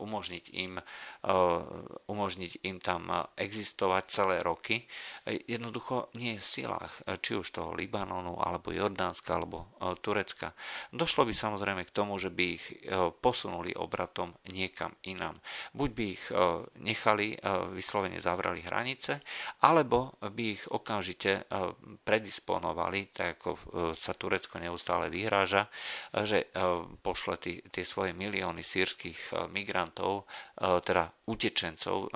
umožniť 0.02 0.44
im 0.58 0.82
umožniť 2.08 2.64
im 2.64 2.80
tam 2.80 3.12
existovať 3.36 4.04
celé 4.08 4.36
roky, 4.40 4.88
jednoducho 5.28 6.08
nie 6.16 6.40
je 6.40 6.40
v 6.40 6.48
silách, 6.48 6.96
či 7.20 7.36
už 7.36 7.52
toho 7.52 7.76
Libanonu, 7.76 8.40
alebo 8.40 8.72
Jordánska, 8.72 9.36
alebo 9.36 9.76
Turecka. 10.00 10.56
Došlo 10.88 11.28
by 11.28 11.34
samozrejme 11.36 11.84
k 11.84 11.92
tomu, 11.92 12.16
že 12.16 12.32
by 12.32 12.44
ich 12.56 12.64
posunuli 13.20 13.76
obratom 13.76 14.32
niekam 14.48 14.96
inam. 15.04 15.44
Buď 15.76 15.90
by 15.92 16.04
ich 16.08 16.24
nechali, 16.80 17.36
vyslovene 17.76 18.16
zavrali 18.16 18.64
hranice, 18.64 19.20
alebo 19.60 20.16
by 20.24 20.44
ich 20.56 20.64
okamžite 20.72 21.52
predisponovali, 22.00 22.79
tak 23.12 23.40
ako 23.40 23.50
sa 23.98 24.12
Turecko 24.16 24.56
neustále 24.62 25.12
vyhráža, 25.12 25.68
že 26.12 26.48
pošle 27.04 27.36
tie 27.68 27.84
svoje 27.84 28.16
milióny 28.16 28.64
sírskych 28.64 29.48
migrantov, 29.52 30.24
teda 30.60 31.10
utečencov 31.28 32.10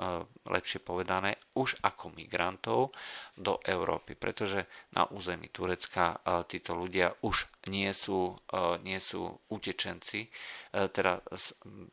lepšie 0.45 0.79
povedané, 0.83 1.37
už 1.57 1.79
ako 1.81 2.13
migrantov 2.13 2.95
do 3.35 3.57
Európy, 3.65 4.15
pretože 4.15 4.65
na 4.93 5.05
území 5.09 5.49
Turecka 5.49 6.19
títo 6.45 6.77
ľudia 6.77 7.15
už 7.25 7.67
nie 7.71 7.89
sú, 7.95 8.37
nie 8.85 9.01
sú 9.01 9.25
utečenci, 9.49 10.29
teda 10.71 11.23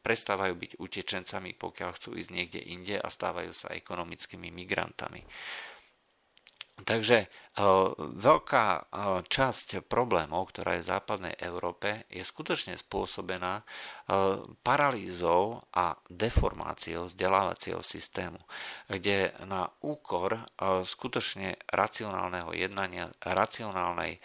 prestávajú 0.03 0.55
byť 0.59 0.73
utečencami, 0.77 1.57
pokiaľ 1.57 1.91
chcú 1.97 2.19
ísť 2.19 2.31
niekde 2.31 2.61
inde 2.61 2.97
a 3.01 3.09
stávajú 3.09 3.57
sa 3.57 3.73
ekonomickými 3.73 4.53
migrantami. 4.53 5.25
Takže 6.73 7.19
e, 7.21 7.27
veľká 8.17 8.67
e, 8.75 8.83
časť 9.29 9.85
problémov, 9.85 10.51
ktorá 10.51 10.81
je 10.81 10.83
v 10.83 10.91
západnej 10.91 11.35
Európe, 11.37 12.09
je 12.09 12.25
skutočne 12.25 12.81
spôsobená 12.81 13.61
e, 13.61 13.65
paralýzou 14.65 15.69
a 15.77 15.93
deformáciou 16.09 17.13
vzdelávacieho 17.13 17.85
systému, 17.85 18.41
kde 18.89 19.37
na 19.45 19.69
úkor 19.85 20.49
skutočne 20.83 21.61
racionálneho 21.69 22.57
jednania, 22.57 23.13
racionálnej 23.21 24.19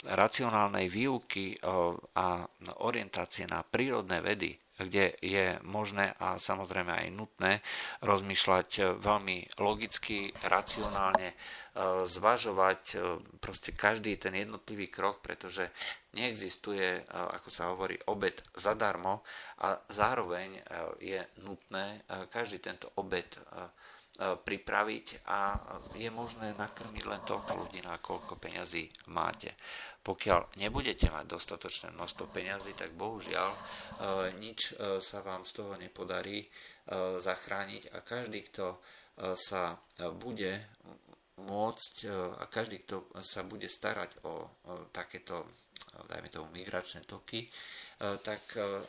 racionálnej 0.00 0.88
výuky 0.88 1.60
a 2.16 2.48
orientácie 2.80 3.44
na 3.44 3.60
prírodné 3.60 4.24
vedy 4.24 4.56
kde 4.88 5.16
je 5.20 5.60
možné 5.66 6.16
a 6.16 6.40
samozrejme 6.40 6.92
aj 6.92 7.08
nutné 7.12 7.52
rozmýšľať 8.00 9.00
veľmi 9.00 9.60
logicky, 9.60 10.32
racionálne, 10.46 11.32
e, 11.32 11.36
zvažovať 12.08 12.82
e, 12.92 12.96
proste 13.40 13.76
každý 13.76 14.16
ten 14.16 14.32
jednotlivý 14.36 14.88
krok, 14.88 15.20
pretože 15.20 15.68
neexistuje, 16.16 17.06
ako 17.06 17.48
sa 17.54 17.70
hovorí, 17.70 17.94
obed 18.10 18.34
zadarmo 18.58 19.22
a 19.62 19.78
zároveň 19.94 20.58
je 20.98 21.22
nutné 21.38 22.02
každý 22.34 22.58
tento 22.58 22.90
obed 22.98 23.30
pripraviť 24.20 25.24
a 25.32 25.56
je 25.96 26.12
možné 26.12 26.52
nakrmiť 26.52 27.04
len 27.08 27.24
toľko 27.24 27.52
ľudí, 27.56 27.80
na 27.80 27.96
koľko 27.96 28.36
peňazí 28.36 28.92
máte. 29.08 29.56
Pokiaľ 30.04 30.60
nebudete 30.60 31.08
mať 31.08 31.24
dostatočné 31.28 31.92
množstvo 31.96 32.28
peňazí, 32.28 32.76
tak 32.76 32.92
bohužiaľ 32.96 33.50
e, 33.52 33.60
nič 34.36 34.72
e, 34.72 35.00
sa 35.00 35.24
vám 35.24 35.48
z 35.48 35.52
toho 35.60 35.72
nepodarí 35.76 36.44
e, 36.44 36.48
zachrániť 37.20 37.96
a 37.96 38.04
každý, 38.04 38.44
kto 38.48 38.80
sa 39.36 39.76
bude 40.16 40.64
môcť 41.36 41.94
a 42.40 42.44
každý, 42.48 42.80
kto 42.80 43.12
sa 43.20 43.44
bude 43.44 43.68
starať 43.68 44.24
o 44.24 44.48
takéto, 44.96 45.44
dajme 46.08 46.32
tomu, 46.32 46.48
migračné 46.56 47.04
toky, 47.04 47.44
tak 48.00 48.40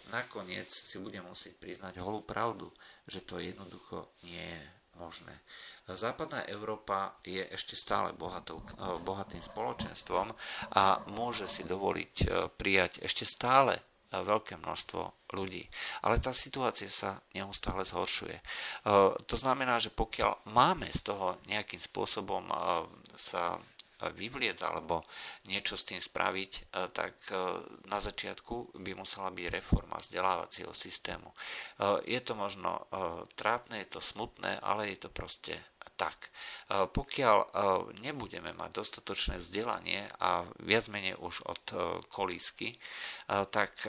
nakoniec 0.07 0.71
si 0.71 1.03
bude 1.03 1.19
musieť 1.19 1.59
priznať 1.59 1.99
holú 1.99 2.23
pravdu, 2.23 2.71
že 3.11 3.27
to 3.27 3.43
jednoducho 3.43 4.15
nie 4.23 4.39
je 4.39 4.63
možné. 5.01 5.33
Západná 5.89 6.45
Európa 6.45 7.17
je 7.25 7.41
ešte 7.49 7.73
stále 7.73 8.13
bohatou, 8.13 8.61
bohatým 9.01 9.41
spoločenstvom 9.41 10.29
a 10.77 11.01
môže 11.09 11.49
si 11.49 11.65
dovoliť 11.65 12.13
e, 12.21 12.25
prijať 12.53 13.01
ešte 13.01 13.25
stále 13.25 13.81
e, 13.81 13.81
veľké 14.13 14.61
množstvo 14.61 15.33
ľudí. 15.33 15.65
Ale 16.05 16.21
tá 16.21 16.29
situácia 16.29 16.85
sa 16.85 17.17
neustále 17.33 17.81
zhoršuje. 17.87 18.35
To 19.23 19.35
znamená, 19.39 19.79
že 19.79 19.87
pokiaľ 19.95 20.51
máme 20.51 20.91
z 20.91 21.07
toho 21.07 21.39
nejakým 21.47 21.79
spôsobom 21.79 22.51
sa 23.15 23.55
vyvliec 24.17 24.57
alebo 24.65 25.05
niečo 25.45 25.77
s 25.77 25.85
tým 25.85 26.01
spraviť, 26.01 26.73
tak 26.91 27.13
na 27.85 27.99
začiatku 28.01 28.81
by 28.81 28.91
musela 28.97 29.29
byť 29.29 29.47
reforma 29.53 30.01
vzdelávacieho 30.01 30.73
systému. 30.73 31.29
Je 32.05 32.17
to 32.25 32.33
možno 32.33 32.89
trápne, 33.37 33.81
je 33.85 33.89
to 33.93 34.01
smutné, 34.01 34.57
ale 34.61 34.93
je 34.93 35.05
to 35.05 35.09
proste 35.13 35.53
tak. 35.93 36.33
Pokiaľ 36.69 37.37
nebudeme 38.01 38.57
mať 38.57 38.69
dostatočné 38.73 39.37
vzdelanie 39.37 40.09
a 40.17 40.49
viac 40.65 40.89
menej 40.89 41.13
už 41.21 41.45
od 41.45 41.63
kolísky, 42.09 42.81
tak 43.29 43.85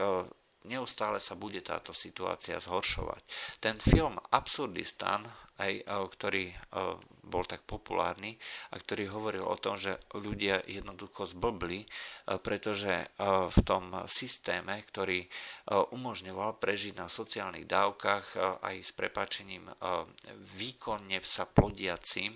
neustále 0.68 1.18
sa 1.18 1.34
bude 1.34 1.58
táto 1.64 1.96
situácia 1.96 2.60
zhoršovať. 2.60 3.22
Ten 3.58 3.80
film 3.80 4.20
Absurdistan, 4.30 5.26
aj, 5.60 5.84
ktorý 5.88 6.52
bol 7.22 7.44
tak 7.46 7.62
populárny 7.62 8.34
a 8.72 8.80
ktorý 8.80 9.08
hovoril 9.12 9.44
o 9.46 9.56
tom, 9.60 9.78
že 9.78 9.94
ľudia 10.16 10.64
jednoducho 10.66 11.28
zblbli, 11.28 11.86
pretože 12.42 13.14
v 13.52 13.58
tom 13.62 13.94
systéme, 14.10 14.82
ktorý 14.90 15.22
umožňoval 15.94 16.58
prežiť 16.58 16.98
na 16.98 17.06
sociálnych 17.06 17.68
dávkach 17.68 18.58
aj 18.64 18.76
s 18.82 18.90
prepačením 18.96 19.70
výkonne 20.58 21.22
sa 21.22 21.46
plodiacim 21.46 22.34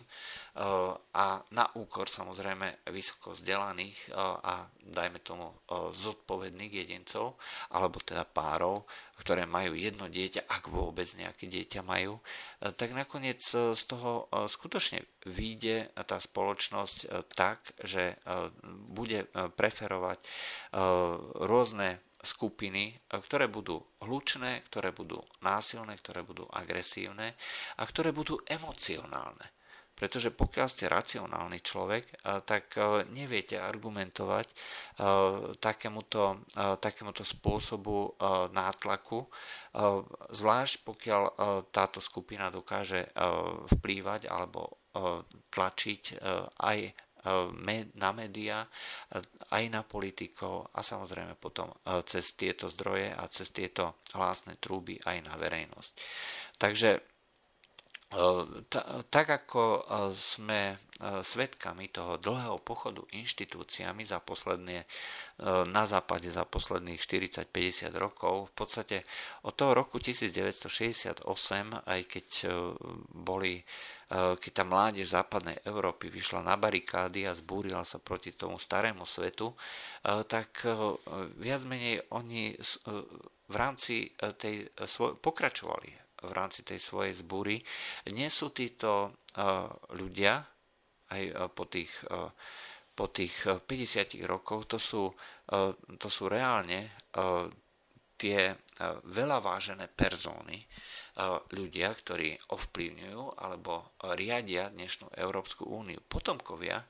a 1.12 1.26
na 1.52 1.66
úkor 1.76 2.08
samozrejme 2.08 2.88
vysoko 2.94 3.34
vzdelaných 3.34 4.14
a 4.16 4.64
dajme 4.70 5.18
tomu 5.20 5.50
zodpovedných 5.92 6.72
jedincov 6.72 7.36
alebo 7.74 8.00
teda 8.00 8.22
párov, 8.24 8.86
ktoré 9.16 9.48
majú 9.48 9.72
jedno 9.72 10.06
dieťa, 10.06 10.44
ak 10.46 10.68
vôbec 10.68 11.08
nejaké 11.16 11.48
dieťa 11.48 11.80
majú, 11.80 12.20
eh, 12.20 12.72
tak 12.76 12.92
nakoniec 12.92 13.40
eh, 13.56 13.72
z 13.72 13.82
toho 13.88 14.28
eh, 14.28 14.44
skutočne 14.46 15.02
vyjde 15.26 15.90
tá 16.06 16.22
spoločnosť 16.22 17.26
tak, 17.34 17.74
že 17.82 18.14
bude 18.86 19.26
preferovať 19.58 20.22
rôzne 21.42 21.98
skupiny, 22.22 22.94
ktoré 23.10 23.50
budú 23.50 23.82
hlučné, 24.06 24.62
ktoré 24.70 24.94
budú 24.94 25.18
násilné, 25.42 25.98
ktoré 25.98 26.22
budú 26.22 26.46
agresívne 26.46 27.34
a 27.74 27.82
ktoré 27.82 28.14
budú 28.14 28.38
emocionálne. 28.46 29.55
Pretože 29.96 30.28
pokiaľ 30.28 30.68
ste 30.68 30.92
racionálny 30.92 31.64
človek, 31.64 32.04
eh, 32.04 32.44
tak 32.44 32.76
eh, 32.76 33.08
neviete 33.08 33.56
argumentovať 33.56 34.46
eh, 34.46 34.54
takémuto, 35.56 36.44
takémuto 36.56 37.24
spôsobu 37.24 38.18
nátlaku, 38.52 39.28
zvlášť 40.32 40.74
pokiaľ 40.84 41.22
táto 41.72 41.98
skupina 42.02 42.48
dokáže 42.52 43.12
vplývať 43.72 44.28
alebo 44.28 44.82
tlačiť 45.52 46.02
aj 46.56 46.78
na 47.96 48.10
médiá, 48.16 48.64
aj 49.52 49.64
na 49.68 49.82
politikov 49.84 50.72
a 50.72 50.80
samozrejme 50.80 51.36
potom 51.36 51.72
cez 52.08 52.34
tieto 52.34 52.68
zdroje 52.72 53.12
a 53.12 53.24
cez 53.28 53.52
tieto 53.52 54.00
hlásne 54.16 54.56
trúby 54.60 55.00
aj 55.04 55.16
na 55.24 55.34
verejnosť. 55.36 55.92
Takže 56.56 57.15
tak 59.10 59.26
ako 59.26 59.82
sme 60.14 60.78
svetkami 61.02 61.90
toho 61.90 62.22
dlhého 62.22 62.62
pochodu 62.62 63.02
inštitúciami 63.10 64.06
za 64.06 64.22
posledné, 64.22 64.86
na 65.66 65.84
západe 65.90 66.30
za 66.30 66.46
posledných 66.46 67.02
40-50 67.02 67.90
rokov, 67.98 68.54
v 68.54 68.54
podstate 68.54 68.96
od 69.42 69.58
toho 69.58 69.74
roku 69.74 69.98
1968, 69.98 71.26
aj 71.82 72.00
keď 72.06 72.26
boli 73.10 73.66
keď 74.14 74.52
tá 74.54 74.62
mládež 74.62 75.10
západnej 75.10 75.58
Európy 75.66 76.06
vyšla 76.06 76.46
na 76.46 76.54
barikády 76.54 77.26
a 77.26 77.34
zbúrila 77.34 77.82
sa 77.82 77.98
proti 77.98 78.38
tomu 78.38 78.54
starému 78.54 79.02
svetu, 79.02 79.50
tak 80.30 80.62
viac 81.42 81.66
menej 81.66 82.06
oni 82.14 82.54
v 83.50 83.54
rámci 83.58 84.14
tej 84.38 84.70
pokračovali 84.94 86.05
v 86.22 86.32
rámci 86.32 86.64
tej 86.64 86.80
svojej 86.80 87.12
zbúry. 87.12 87.60
Nie 88.12 88.32
sú 88.32 88.54
títo 88.54 89.12
eh, 89.12 89.44
ľudia 89.92 90.40
aj 91.12 91.22
eh, 91.22 91.34
po 91.52 91.64
tých, 91.68 91.92
eh, 92.08 92.30
po 92.96 93.06
tých 93.12 93.34
50 93.44 94.24
rokov, 94.24 94.72
to 94.72 94.80
sú, 94.80 95.12
to 96.00 96.08
sú 96.08 96.32
reálne 96.32 96.96
tie 98.16 98.56
veľa 99.04 99.44
vážené 99.44 99.84
perzóny, 99.92 100.64
ľudia, 101.52 101.92
ktorí 101.92 102.32
ovplyvňujú 102.56 103.36
alebo 103.36 104.00
riadia 104.16 104.72
dnešnú 104.72 105.12
Európsku 105.12 105.68
úniu. 105.68 106.00
Potomkovia 106.08 106.80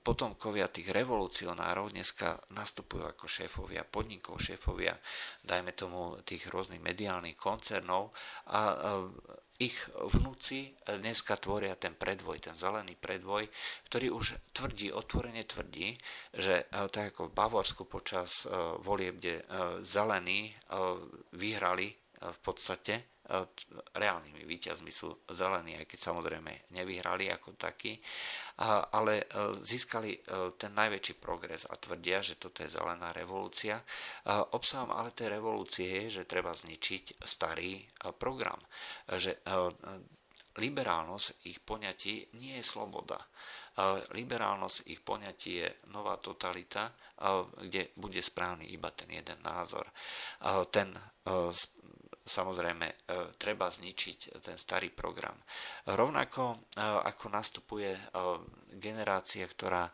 potomkovia 0.00 0.72
tých 0.72 0.88
revolucionárov 0.88 1.92
dneska 1.92 2.40
nastupujú 2.56 3.04
ako 3.04 3.28
šéfovia 3.28 3.84
podnikov, 3.84 4.40
šéfovia, 4.40 4.96
dajme 5.44 5.76
tomu, 5.76 6.16
tých 6.24 6.48
rôznych 6.48 6.80
mediálnych 6.80 7.36
koncernov 7.36 8.16
a 8.48 8.88
ich 9.56 9.76
vnúci 9.92 10.72
dneska 10.84 11.36
tvoria 11.40 11.76
ten 11.76 11.96
predvoj, 11.96 12.40
ten 12.44 12.56
zelený 12.56 12.96
predvoj, 12.96 13.48
ktorý 13.88 14.12
už 14.12 14.26
tvrdí, 14.52 14.92
otvorene 14.92 15.44
tvrdí, 15.44 15.96
že 16.32 16.68
tak 16.72 17.16
ako 17.16 17.28
v 17.28 17.36
Bavorsku 17.36 17.82
počas 17.88 18.48
volieb, 18.84 19.20
kde 19.20 19.44
zelení 19.84 20.52
vyhrali 21.36 21.92
v 22.16 22.38
podstate 22.40 23.15
reálnymi 23.96 24.46
výťazmi 24.46 24.90
sú 24.94 25.26
zelení, 25.34 25.74
aj 25.74 25.86
keď 25.90 25.98
samozrejme 25.98 26.70
nevyhrali 26.70 27.26
ako 27.30 27.58
takí, 27.58 27.98
ale 28.94 29.20
e, 29.20 29.24
získali 29.60 30.16
e, 30.16 30.20
ten 30.56 30.72
najväčší 30.72 31.14
progres 31.18 31.66
a 31.66 31.74
tvrdia, 31.76 32.22
že 32.22 32.38
toto 32.38 32.62
je 32.62 32.72
zelená 32.72 33.10
revolúcia. 33.12 33.82
Obsahom 34.54 34.94
ale 34.94 35.12
tej 35.12 35.36
revolúcie 35.36 36.06
je, 36.06 36.22
že 36.22 36.30
treba 36.30 36.54
zničiť 36.54 37.20
starý 37.20 37.82
e, 37.82 37.84
program, 38.14 38.58
že 39.10 39.42
liberálnosť 40.56 41.44
ich 41.50 41.60
poňatí 41.60 42.40
nie 42.40 42.56
je 42.56 42.64
sloboda. 42.64 43.20
Liberálnosť 44.16 44.88
ich 44.88 45.04
poňatí 45.04 45.50
je 45.60 45.68
nová 45.92 46.16
totalita, 46.16 46.96
kde 47.60 47.92
bude 47.92 48.24
správny 48.24 48.72
iba 48.72 48.88
ten 48.96 49.12
jeden 49.12 49.36
názor. 49.44 49.84
Ten 50.72 50.96
samozrejme 52.26 52.86
e, 52.90 52.94
treba 53.38 53.70
zničiť 53.70 54.42
ten 54.42 54.58
starý 54.58 54.90
program. 54.90 55.38
Rovnako 55.86 56.42
e, 56.50 56.56
ako 56.82 57.26
nastupuje 57.30 57.94
e, 57.94 58.00
generácia, 58.76 59.48
ktorá 59.48 59.88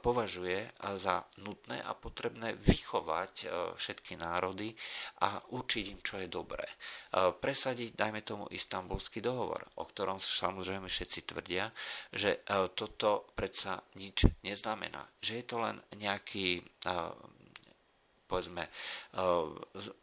považuje 0.00 0.64
za 0.96 1.20
nutné 1.44 1.76
a 1.76 1.92
potrebné 1.92 2.56
vychovať 2.56 3.44
všetky 3.76 4.16
národy 4.16 4.72
a 5.20 5.44
určiť 5.52 5.84
im, 5.92 6.00
čo 6.00 6.16
je 6.16 6.32
dobré. 6.32 6.64
Presadiť, 7.12 7.92
dajme 7.92 8.24
tomu, 8.24 8.48
istambulský 8.48 9.20
dohovor, 9.20 9.68
o 9.76 9.84
ktorom 9.84 10.24
samozrejme 10.24 10.88
všetci 10.88 11.20
tvrdia, 11.28 11.68
že 12.16 12.40
toto 12.72 13.28
predsa 13.36 13.84
nič 14.00 14.24
neznamená. 14.40 15.04
Že 15.20 15.32
je 15.36 15.44
to 15.44 15.56
len 15.60 15.76
nejaký 16.00 16.64
povedzme, 18.24 18.66
eh, 18.66 18.70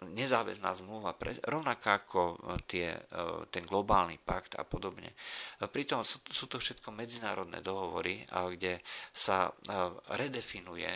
nezáväzná 0.06 0.72
zmluva, 0.78 1.18
rovnaká 1.46 2.06
ako 2.06 2.22
eh, 2.22 2.38
tie, 2.70 2.88
eh, 2.94 3.40
ten 3.50 3.66
globálny 3.66 4.22
pakt 4.22 4.56
a 4.56 4.64
podobne. 4.64 5.14
Pritom 5.62 6.06
sú, 6.06 6.22
to 6.48 6.58
všetko 6.58 6.94
medzinárodné 6.94 7.62
dohovory, 7.62 8.26
kde 8.28 8.82
sa 9.14 9.54
redefinuje 10.18 10.90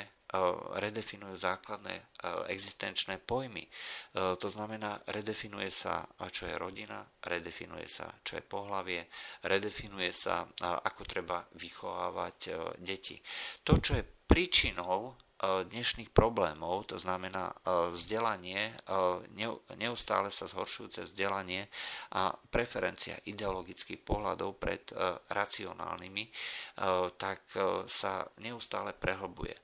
redefinujú 0.82 1.38
základné 1.38 1.96
existenčné 2.52 3.22
pojmy. 3.24 3.64
To 4.18 4.48
znamená, 4.52 5.00
redefinuje 5.08 5.70
sa, 5.70 6.04
čo 6.28 6.50
je 6.50 6.58
rodina, 6.58 7.06
redefinuje 7.24 7.88
sa, 7.88 8.10
čo 8.26 8.36
je 8.36 8.44
pohlavie, 8.44 9.06
redefinuje 9.48 10.12
sa, 10.12 10.44
ako 10.60 11.02
treba 11.08 11.40
vychovávať 11.56 12.52
deti. 12.82 13.16
To, 13.64 13.80
čo 13.80 13.96
je 13.96 14.04
príčinou 14.04 15.14
E, 15.14 15.25
dnešných 15.44 16.16
problémov, 16.16 16.88
to 16.88 16.96
znamená 16.96 17.52
e, 17.52 17.56
vzdelanie, 17.92 18.72
e, 18.72 19.48
neustále 19.76 20.32
sa 20.32 20.48
zhoršujúce 20.48 21.12
vzdelanie 21.12 21.68
a 22.16 22.32
preferencia 22.32 23.20
ideologických 23.28 24.00
pohľadov 24.02 24.56
pred 24.56 24.88
racionálnymi, 25.28 26.24
tak 27.20 27.52
sa 27.90 28.24
neustále 28.40 28.96
prehlbuje. 28.96 29.56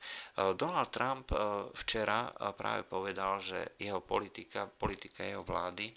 Donald 0.60 0.92
Trump 0.92 1.32
včera 1.78 2.28
práve 2.56 2.84
povedal, 2.84 3.40
že 3.40 3.80
jeho 3.80 4.04
politika, 4.04 4.68
politika 4.68 5.24
jeho 5.24 5.46
vlády 5.48 5.94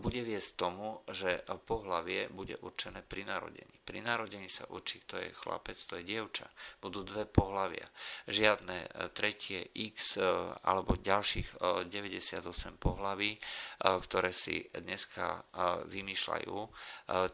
bude 0.00 0.20
viesť 0.24 0.50
tomu, 0.56 1.04
že 1.12 1.44
pohlavie 1.66 2.32
bude 2.32 2.56
určené 2.64 3.04
pri 3.04 3.28
narodení. 3.28 3.76
Pri 3.82 3.98
narodení 4.00 4.48
sa 4.48 4.64
určí, 4.70 5.02
kto 5.04 5.18
je 5.18 5.30
chlapec, 5.34 5.76
kto 5.76 6.00
je 6.00 6.04
dievča. 6.06 6.46
Budú 6.78 7.02
dve 7.02 7.26
pohlavia. 7.26 7.84
Žiadne 8.30 9.01
tretie 9.10 9.74
X 9.74 10.22
alebo 10.62 10.94
ďalších 10.94 11.58
98 11.90 12.46
pohlaví, 12.78 13.34
ktoré 13.82 14.30
si 14.30 14.62
dneska 14.70 15.42
vymýšľajú 15.90 16.56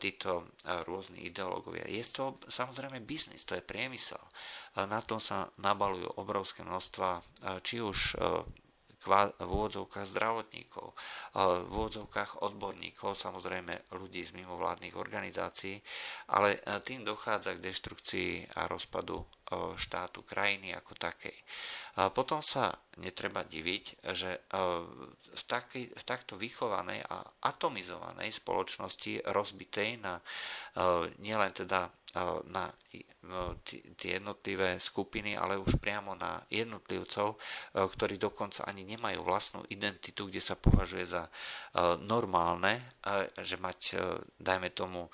títo 0.01 0.57
rôzni 0.89 1.29
ideológovia. 1.29 1.85
Je 1.85 2.05
to 2.09 2.41
samozrejme 2.49 3.05
biznis, 3.05 3.45
to 3.45 3.53
je 3.53 3.65
priemysel. 3.65 4.21
Na 4.79 5.05
tom 5.05 5.21
sa 5.21 5.53
nabalujú 5.61 6.17
obrovské 6.17 6.65
množstva 6.65 7.21
či 7.61 7.85
už 7.85 8.17
v 9.07 9.41
úvodzovkách 9.41 10.07
zdravotníkov, 10.11 10.93
v 11.39 11.71
úvodzovkách 11.71 12.43
odborníkov, 12.43 13.15
samozrejme 13.15 13.95
ľudí 13.95 14.27
z 14.27 14.35
mimovládnych 14.35 14.99
organizácií, 14.99 15.79
ale 16.35 16.59
e, 16.59 16.83
tým 16.83 17.07
dochádza 17.07 17.55
k 17.57 17.65
deštrukcii 17.65 18.59
a 18.59 18.67
rozpadu 18.67 19.23
e, 19.23 19.27
štátu, 19.81 20.23
krajiny 20.29 20.77
ako 20.77 20.93
takej. 20.95 21.33
Potom 22.13 22.45
sa 22.45 22.71
netreba 23.01 23.43
diviť, 23.43 23.85
že 24.13 24.45
v, 25.09 25.43
takej, 25.49 25.97
v 25.97 26.03
takto 26.05 26.37
vychovanej 26.37 27.01
a 27.09 27.25
atomizovanej 27.49 28.29
spoločnosti 28.29 29.25
rozbitej 29.25 30.05
na 30.05 30.21
nielen 31.19 31.53
teda 31.57 31.89
na 32.49 32.69
tie 32.89 34.17
jednotlivé 34.17 34.81
skupiny, 34.81 35.37
ale 35.37 35.61
už 35.61 35.77
priamo 35.77 36.17
na 36.17 36.41
jednotlivcov, 36.49 37.37
ktorí 37.77 38.17
dokonca 38.17 38.65
ani 38.65 38.89
nemajú 38.89 39.21
vlastnú 39.21 39.61
identitu, 39.69 40.25
kde 40.25 40.41
sa 40.41 40.57
považuje 40.57 41.05
za 41.05 41.29
normálne, 42.01 42.97
že 43.45 43.61
mať, 43.61 44.01
dajme 44.41 44.73
tomu, 44.73 45.13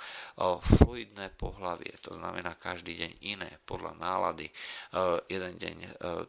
fluidné 0.78 1.34
pohlavie, 1.34 1.90
to 1.98 2.14
znamená 2.14 2.54
každý 2.54 2.94
deň 2.94 3.12
iné, 3.26 3.50
podľa 3.66 3.98
nálady, 3.98 4.46
jeden 5.26 5.54
deň 5.58 5.76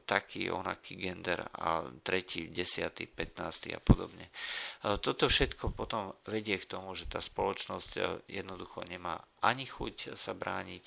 taký, 0.09 0.49
onaký 0.49 0.97
gender 0.97 1.45
a 1.45 1.85
tretí, 2.01 2.49
desiatý, 2.49 3.05
15. 3.05 3.77
a 3.77 3.81
podobne. 3.83 4.33
Toto 4.81 5.29
všetko 5.29 5.77
potom 5.77 6.17
vedie 6.25 6.57
k 6.57 6.65
tomu, 6.65 6.97
že 6.97 7.05
tá 7.05 7.21
spoločnosť 7.21 8.25
jednoducho 8.25 8.81
nemá 8.89 9.21
ani 9.45 9.69
chuť 9.69 10.17
sa 10.17 10.33
brániť 10.33 10.83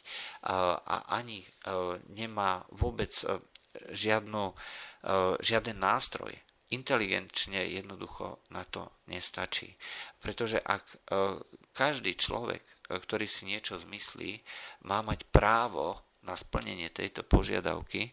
a 0.50 0.57
ani 1.08 1.46
nemá 2.10 2.64
vôbec 2.74 3.12
žiadnu, 3.92 4.54
žiaden 5.38 5.78
nástroj. 5.78 6.34
Inteligenčne 6.68 7.64
jednoducho 7.64 8.44
na 8.52 8.60
to 8.68 8.92
nestačí. 9.08 9.72
Pretože 10.20 10.60
ak 10.60 10.84
každý 11.72 12.12
človek, 12.12 12.60
ktorý 12.88 13.24
si 13.24 13.48
niečo 13.48 13.80
zmyslí, 13.80 14.44
má 14.84 15.00
mať 15.00 15.24
právo 15.32 15.96
na 16.28 16.36
splnenie 16.36 16.92
tejto 16.92 17.24
požiadavky, 17.24 18.12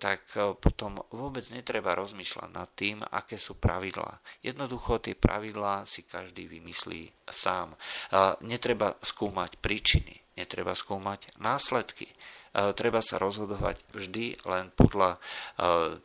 tak 0.00 0.24
potom 0.56 1.04
vôbec 1.12 1.44
netreba 1.52 1.92
rozmýšľať 1.92 2.48
nad 2.48 2.70
tým, 2.72 3.04
aké 3.04 3.36
sú 3.36 3.60
pravidlá. 3.60 4.24
Jednoducho 4.40 4.96
tie 5.04 5.12
pravidlá 5.12 5.84
si 5.84 6.08
každý 6.08 6.48
vymyslí 6.48 7.28
sám. 7.28 7.76
Netreba 8.40 8.96
skúmať 9.04 9.60
príčiny, 9.60 10.16
netreba 10.36 10.76
skúmať 10.76 11.40
následky 11.40 12.08
treba 12.72 13.04
sa 13.04 13.20
rozhodovať 13.20 13.76
vždy 13.92 14.48
len 14.48 14.72
podľa 14.72 15.20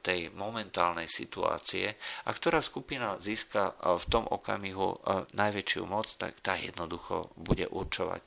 tej 0.03 0.35
momentálnej 0.35 1.07
situácie 1.07 1.95
a 2.27 2.29
ktorá 2.35 2.59
skupina 2.59 3.15
získa 3.23 3.71
v 3.79 4.05
tom 4.11 4.27
okamihu 4.27 4.99
najväčšiu 5.31 5.81
moc, 5.87 6.11
tak 6.19 6.43
tá 6.43 6.59
jednoducho 6.59 7.31
bude 7.39 7.71
určovať 7.71 8.21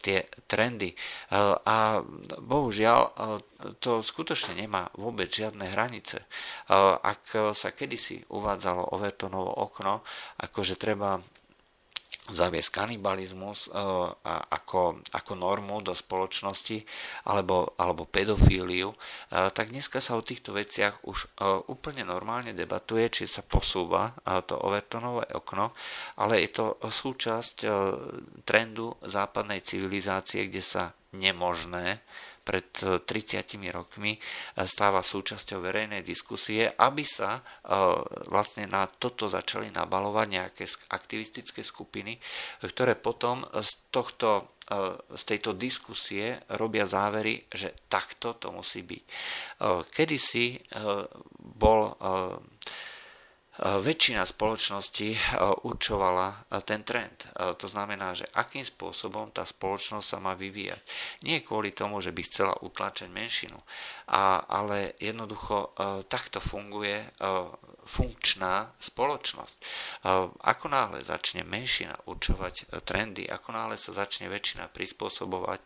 tie 0.00 0.24
trendy. 0.48 0.96
A 1.68 2.00
bohužiaľ 2.40 3.00
to 3.80 4.00
skutočne 4.00 4.64
nemá 4.64 4.88
vôbec 4.96 5.28
žiadne 5.28 5.68
hranice. 5.68 6.24
Ak 7.04 7.28
sa 7.52 7.68
kedysi 7.76 8.24
uvádzalo 8.32 8.96
Overtonovo 8.96 9.52
okno, 9.60 10.00
akože 10.40 10.80
treba 10.80 11.20
zaviesť 12.24 12.70
kanibalizmus 12.72 13.68
uh, 13.68 14.08
ako, 14.48 15.04
ako 15.12 15.32
normu 15.36 15.84
do 15.84 15.92
spoločnosti 15.92 16.80
alebo, 17.28 17.76
alebo 17.76 18.08
pedofíliu, 18.08 18.88
uh, 18.88 19.52
tak 19.52 19.68
dneska 19.68 20.00
sa 20.00 20.16
o 20.16 20.24
týchto 20.24 20.56
veciach 20.56 21.04
už 21.04 21.18
uh, 21.36 21.60
úplne 21.68 22.00
normálne 22.08 22.56
debatuje, 22.56 23.12
či 23.12 23.24
sa 23.28 23.44
posúva 23.44 24.16
to 24.48 24.56
Overtonové 24.56 25.28
okno, 25.36 25.76
ale 26.16 26.40
je 26.44 26.50
to 26.56 26.66
súčasť 26.80 27.66
trendu 28.48 28.96
západnej 29.04 29.60
civilizácie, 29.60 30.48
kde 30.48 30.62
sa 30.64 30.82
nemožné 31.12 32.00
pred 32.44 32.68
30 33.02 33.08
e, 33.56 33.72
rokmi 33.72 34.12
e, 34.14 34.20
stáva 34.68 35.00
súčasťou 35.00 35.64
verejnej 35.64 36.04
diskusie, 36.04 36.68
aby 36.68 37.02
sa 37.02 37.40
e, 37.40 37.42
vlastne 38.28 38.68
na 38.68 38.84
toto 38.86 39.26
začali 39.26 39.72
nabalovať 39.72 40.26
nejaké 40.28 40.64
aktivistické 40.92 41.64
skupiny, 41.64 42.20
ktoré 42.60 42.94
potom 43.00 43.42
z 43.48 43.70
tohto 43.88 44.52
z 45.12 45.22
tejto 45.28 45.52
diskusie 45.60 46.40
robia 46.56 46.88
závery, 46.88 47.36
že 47.52 47.84
takto 47.84 48.40
to 48.40 48.48
musí 48.48 48.80
byť. 48.80 49.04
Kedysi 49.92 50.56
bol 51.36 51.92
väčšina 53.62 54.26
spoločnosti 54.26 55.08
e, 55.14 55.18
určovala 55.62 56.26
e, 56.26 56.36
ten 56.66 56.82
trend. 56.82 57.30
E, 57.30 57.54
to 57.54 57.70
znamená, 57.70 58.10
že 58.10 58.26
akým 58.34 58.66
spôsobom 58.66 59.30
tá 59.30 59.46
spoločnosť 59.46 60.06
sa 60.06 60.18
má 60.18 60.34
vyvíjať. 60.34 60.82
Nie 61.22 61.46
kvôli 61.46 61.70
tomu, 61.70 62.02
že 62.02 62.10
by 62.10 62.22
chcela 62.26 62.54
utlačať 62.58 63.06
menšinu, 63.14 63.56
ale 64.50 64.98
jednoducho 64.98 65.72
takto 66.10 66.42
funguje 66.42 67.08
funkčná 67.84 68.72
spoločnosť. 68.80 69.56
Ako 70.40 70.66
náhle 70.72 71.04
začne 71.04 71.44
menšina 71.44 71.94
určovať 72.08 72.82
trendy, 72.82 73.28
ako 73.28 73.48
náhle 73.52 73.76
sa 73.76 73.92
začne 73.92 74.32
väčšina 74.32 74.72
prispôsobovať 74.72 75.60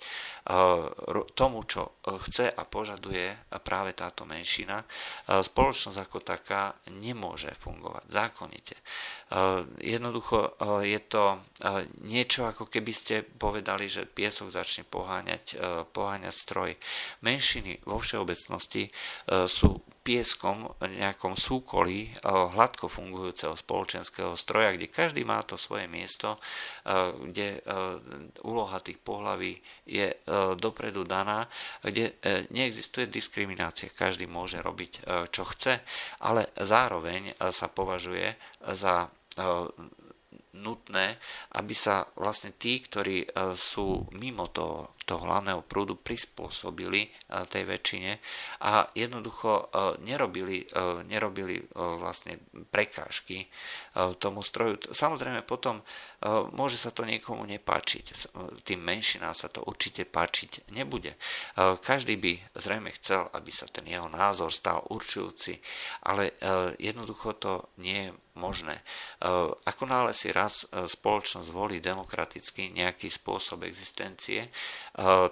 tomu, 1.33 1.59
čo 1.64 2.02
chce 2.04 2.50
a 2.50 2.62
požaduje 2.66 3.54
práve 3.62 3.94
táto 3.94 4.26
menšina, 4.26 4.83
spoločnosť 5.26 5.98
ako 5.98 6.18
taká 6.22 6.74
nemôže 6.90 7.54
fungovať 7.62 8.04
zákonite. 8.11 8.76
Jednoducho 9.78 10.59
je 10.83 11.00
to 11.07 11.24
niečo, 12.02 12.50
ako 12.50 12.66
keby 12.66 12.92
ste 12.92 13.22
povedali, 13.22 13.87
že 13.87 14.11
piesok 14.11 14.50
začne 14.50 14.83
poháňať, 14.85 15.54
poháňať 15.94 16.35
stroj. 16.35 16.70
Menšiny 17.22 17.87
vo 17.87 18.02
všeobecnosti 18.02 18.90
sú 19.46 19.78
pieskom 20.09 20.73
nejakom 20.81 21.37
súkolí 21.37 22.09
eh, 22.09 22.16
hladko 22.25 22.88
fungujúceho 22.88 23.53
spoločenského 23.53 24.33
stroja, 24.40 24.73
kde 24.73 24.88
každý 24.88 25.21
má 25.29 25.44
to 25.44 25.61
svoje 25.61 25.85
miesto, 25.85 26.40
eh, 26.40 27.12
kde 27.29 27.61
eh, 27.61 27.62
úloha 28.49 28.81
tých 28.81 28.97
pohlaví 29.05 29.61
je 29.85 30.09
dopredu 30.61 31.03
daná, 31.09 31.49
kde 31.81 32.21
neexistuje 32.53 33.09
diskriminácia. 33.09 33.88
Každý 33.88 34.29
môže 34.29 34.61
robiť, 34.61 35.01
čo 35.33 35.49
chce, 35.49 35.81
ale 36.21 36.53
zároveň 36.61 37.33
sa 37.49 37.73
považuje 37.73 38.37
za 38.77 39.09
nutné, 40.59 41.16
aby 41.55 41.75
sa 41.75 42.07
vlastne 42.18 42.55
tí, 42.59 42.83
ktorí 42.83 43.31
sú 43.55 44.11
mimo 44.12 44.51
toho 44.51 44.99
toho 45.09 45.25
hlavného 45.25 45.64
prúdu 45.64 45.97
prispôsobili 45.97 47.09
e, 47.09 47.11
tej 47.49 47.64
väčšine 47.64 48.12
a 48.61 48.92
jednoducho 48.92 49.49
e, 49.57 49.64
nerobili, 50.05 50.68
e, 50.68 51.01
nerobili 51.09 51.64
vlastne 51.73 52.37
prekážky 52.68 53.49
tomu 54.18 54.42
stroju. 54.42 54.90
Samozrejme 54.90 55.47
potom 55.47 55.81
môže 56.53 56.75
sa 56.75 56.90
to 56.90 57.07
niekomu 57.07 57.47
nepáčiť. 57.47 58.35
Tým 58.66 58.81
menšinám 58.83 59.35
sa 59.35 59.47
to 59.47 59.62
určite 59.62 60.07
páčiť 60.07 60.71
nebude. 60.75 61.14
Každý 61.57 62.18
by 62.18 62.33
zrejme 62.59 62.90
chcel, 62.99 63.31
aby 63.31 63.51
sa 63.55 63.71
ten 63.71 63.87
jeho 63.87 64.11
názor 64.11 64.51
stal 64.51 64.83
určujúci, 64.90 65.62
ale 66.03 66.35
jednoducho 66.83 67.38
to 67.38 67.53
nie 67.79 68.11
je 68.11 68.14
možné. 68.38 68.81
Ako 69.66 69.85
náhle 69.85 70.14
si 70.14 70.31
raz 70.31 70.64
spoločnosť 70.70 71.51
volí 71.51 71.83
demokraticky 71.83 72.70
nejaký 72.70 73.11
spôsob 73.11 73.66
existencie, 73.66 74.48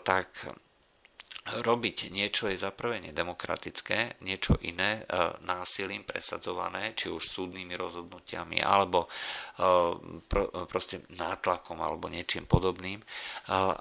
tak 0.03 0.29
robiť 1.47 2.11
niečo 2.11 2.51
je 2.51 2.59
za 2.59 2.75
prvé 2.75 2.99
nedemokratické, 2.99 4.19
niečo 4.27 4.59
iné 4.67 5.07
násilím 5.47 6.03
presadzované, 6.03 6.99
či 6.99 7.07
už 7.07 7.23
súdnymi 7.23 7.71
rozhodnutiami, 7.79 8.59
alebo 8.67 9.07
proste 10.67 11.07
nátlakom, 11.15 11.79
alebo 11.79 12.11
niečím 12.11 12.51
podobným. 12.51 12.99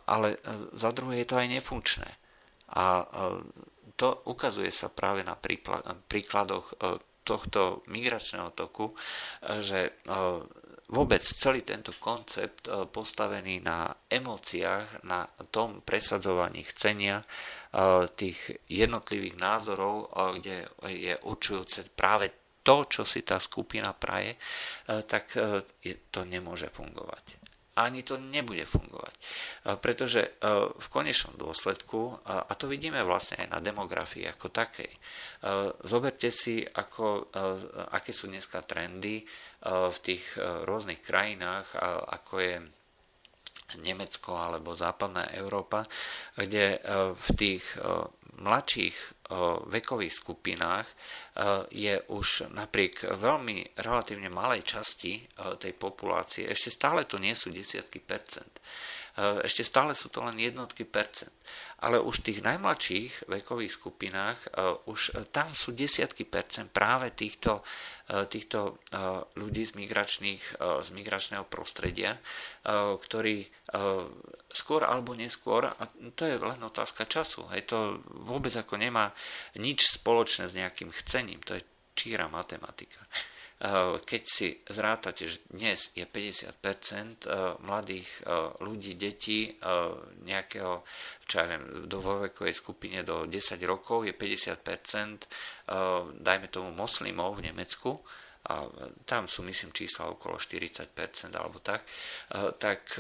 Ale 0.05 0.38
za 0.77 0.93
druhé 0.93 1.25
je 1.25 1.27
to 1.33 1.41
aj 1.41 1.47
nefunkčné. 1.57 2.09
A 2.77 3.01
to 3.97 4.21
ukazuje 4.29 4.69
sa 4.69 4.93
práve 4.93 5.25
na 5.25 5.33
príkladoch 6.05 6.77
tohto 7.25 7.81
migračného 7.89 8.53
toku, 8.53 8.93
že 9.59 9.97
vôbec 10.85 11.25
celý 11.25 11.65
tento 11.65 11.97
koncept 11.97 12.69
postavený 12.93 13.65
na 13.65 13.89
emóciách, 14.05 15.01
na 15.09 15.25
tom 15.49 15.81
presadzovaní 15.81 16.61
chcenia 16.69 17.25
tých 18.13 18.38
jednotlivých 18.69 19.41
názorov, 19.41 20.13
kde 20.38 20.69
je 20.85 21.17
určujúce 21.25 21.89
práve 21.97 22.61
to, 22.61 22.85
čo 22.85 23.01
si 23.01 23.25
tá 23.25 23.41
skupina 23.41 23.97
praje, 23.97 24.38
tak 25.09 25.33
to 26.13 26.21
nemôže 26.23 26.69
fungovať 26.69 27.44
ani 27.75 28.07
to 28.07 28.15
nebude 28.15 28.63
fungovať. 28.63 29.13
Pretože 29.83 30.39
v 30.79 30.88
konečnom 30.88 31.35
dôsledku, 31.35 32.23
a 32.23 32.51
to 32.55 32.71
vidíme 32.71 33.03
vlastne 33.03 33.43
aj 33.43 33.47
na 33.51 33.59
demografii 33.59 34.23
ako 34.31 34.47
takej, 34.47 34.91
zoberte 35.83 36.31
si, 36.31 36.63
ako, 36.63 37.31
aké 37.91 38.15
sú 38.15 38.31
dneska 38.31 38.63
trendy 38.63 39.27
v 39.67 39.97
tých 39.99 40.39
rôznych 40.39 41.03
krajinách, 41.03 41.75
ako 42.15 42.33
je 42.39 42.55
Nemecko 43.81 44.38
alebo 44.38 44.77
západná 44.77 45.33
Európa, 45.35 45.83
kde 46.38 46.79
v 47.15 47.27
tých 47.35 47.65
mladších 48.39 49.14
vekových 49.71 50.13
skupinách 50.13 50.88
je 51.73 51.97
už 52.13 52.53
napriek 52.53 53.09
veľmi 53.17 53.77
relatívne 53.81 54.29
malej 54.29 54.61
časti 54.61 55.25
tej 55.57 55.73
populácie, 55.73 56.45
ešte 56.45 56.69
stále 56.69 57.09
to 57.09 57.17
nie 57.17 57.33
sú 57.33 57.49
desiatky 57.49 57.97
percent. 58.05 58.61
Ešte 59.15 59.63
stále 59.63 59.95
sú 59.95 60.11
to 60.11 60.19
len 60.27 60.35
jednotky 60.35 60.83
percent. 60.83 61.31
Ale 61.79 62.03
už 62.03 62.19
v 62.19 62.25
tých 62.31 62.39
najmladších 62.43 63.31
vekových 63.31 63.73
skupinách 63.79 64.39
už 64.91 65.15
tam 65.31 65.55
sú 65.55 65.71
desiatky 65.71 66.27
percent 66.27 66.67
práve 66.67 67.15
týchto, 67.15 67.63
týchto 68.05 68.77
ľudí 69.33 69.65
z, 69.65 69.73
migračných, 69.73 70.61
z 70.61 70.89
migračného 70.93 71.41
prostredia, 71.49 72.21
ktorí 73.01 73.49
skôr 74.53 74.85
alebo 74.85 75.17
neskôr, 75.17 75.65
a 75.65 75.83
to 76.13 76.29
je 76.29 76.37
len 76.37 76.61
otázka 76.61 77.09
času, 77.09 77.49
hej, 77.49 77.65
to 77.65 77.97
vôbec 78.29 78.53
ako 78.53 78.77
nemá 78.77 79.09
nič 79.57 79.97
spoločné 79.97 80.45
s 80.45 80.53
nejakým 80.53 80.93
chcením, 80.93 81.41
to 81.41 81.57
je 81.57 81.65
číra 81.97 82.29
matematika. 82.29 83.01
Eh, 83.55 84.03
keď 84.03 84.23
si 84.27 84.51
zrátate, 84.67 85.31
že 85.31 85.39
dnes 85.47 85.87
je 85.95 86.03
50% 86.03 87.23
eh, 87.23 87.55
mladých 87.63 88.09
eh, 88.19 88.51
ľudí, 88.59 88.99
detí 88.99 89.47
nejakého, 90.27 90.83
čo 91.23 91.35
ja 91.39 91.45
viem, 91.47 91.87
do 91.87 92.03
vekovej 92.03 92.51
skupine 92.51 92.99
do 93.07 93.23
10 93.23 93.55
rokov 93.63 94.03
je 94.03 94.13
50%, 94.13 95.27
dajme 96.19 96.47
tomu 96.51 96.69
moslimov 96.75 97.39
v 97.39 97.49
Nemecku, 97.49 98.01
a 98.45 98.69
tam 99.09 99.25
sú 99.25 99.41
myslím 99.41 99.73
čísla 99.73 100.13
okolo 100.13 100.37
40% 100.37 100.93
alebo 101.33 101.57
tak, 101.65 101.81
tak 102.61 102.93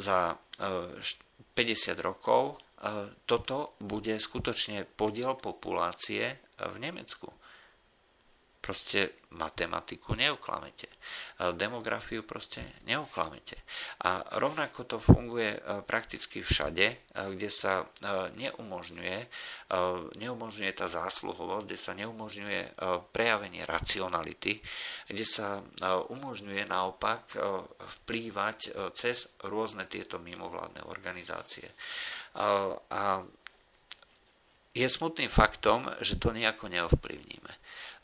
za 0.00 0.32
50 0.32 1.92
rokov 2.00 2.56
toto 3.28 3.76
bude 3.84 4.16
skutočne 4.16 4.88
podiel 4.88 5.36
populácie 5.36 6.40
v 6.56 6.76
Nemecku. 6.80 7.28
Proste 8.68 9.24
matematiku 9.32 10.12
neoklamete. 10.12 10.92
Demografiu 11.56 12.20
proste 12.20 12.84
neoklamete. 12.84 13.56
A 14.04 14.20
rovnako 14.36 14.84
to 14.84 14.96
funguje 15.00 15.56
e, 15.56 15.60
prakticky 15.88 16.44
všade, 16.44 16.84
e, 16.84 16.96
kde 17.32 17.48
sa 17.48 17.80
e, 17.80 17.86
neumožňuje, 18.36 19.18
neumožňuje 20.20 20.72
tá 20.76 20.84
zásluhovosť, 20.84 21.64
kde 21.64 21.78
sa 21.80 21.92
neumožňuje 21.96 22.60
prejavenie 23.12 23.64
racionality, 23.64 24.60
kde 25.08 25.24
sa 25.24 25.60
umožňuje 26.08 26.68
naopak 26.68 27.36
vplývať 28.00 28.72
cez 28.96 29.28
rôzne 29.44 29.84
tieto 29.84 30.16
mimovládne 30.16 30.88
organizácie. 30.88 31.68
A 32.88 33.20
je 34.72 34.88
smutným 34.88 35.28
faktom, 35.28 35.90
že 36.00 36.16
to 36.16 36.32
nejako 36.32 36.72
neovplyvníme. 36.72 37.52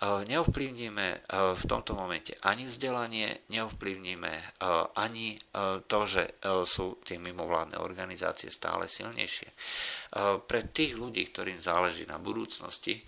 Neovplyvníme 0.05 1.07
v 1.33 1.65
tomto 1.65 1.97
momente 1.97 2.37
ani 2.45 2.69
vzdelanie, 2.69 3.49
neovplyvníme 3.49 4.61
ani 4.93 5.41
to, 5.89 6.01
že 6.05 6.45
sú 6.69 7.01
tie 7.01 7.17
mimovládne 7.17 7.81
organizácie 7.81 8.53
stále 8.53 8.85
silnejšie. 8.85 9.49
Pre 10.45 10.61
tých 10.77 10.93
ľudí, 11.01 11.25
ktorým 11.33 11.57
záleží 11.57 12.05
na 12.05 12.21
budúcnosti, 12.21 13.01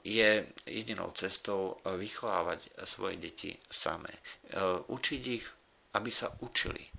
je 0.00 0.30
jedinou 0.64 1.12
cestou 1.12 1.84
vychovávať 1.84 2.80
svoje 2.88 3.20
deti 3.20 3.52
samé. 3.68 4.16
Učiť 4.88 5.22
ich, 5.28 5.44
aby 6.00 6.08
sa 6.08 6.32
učili 6.40 6.95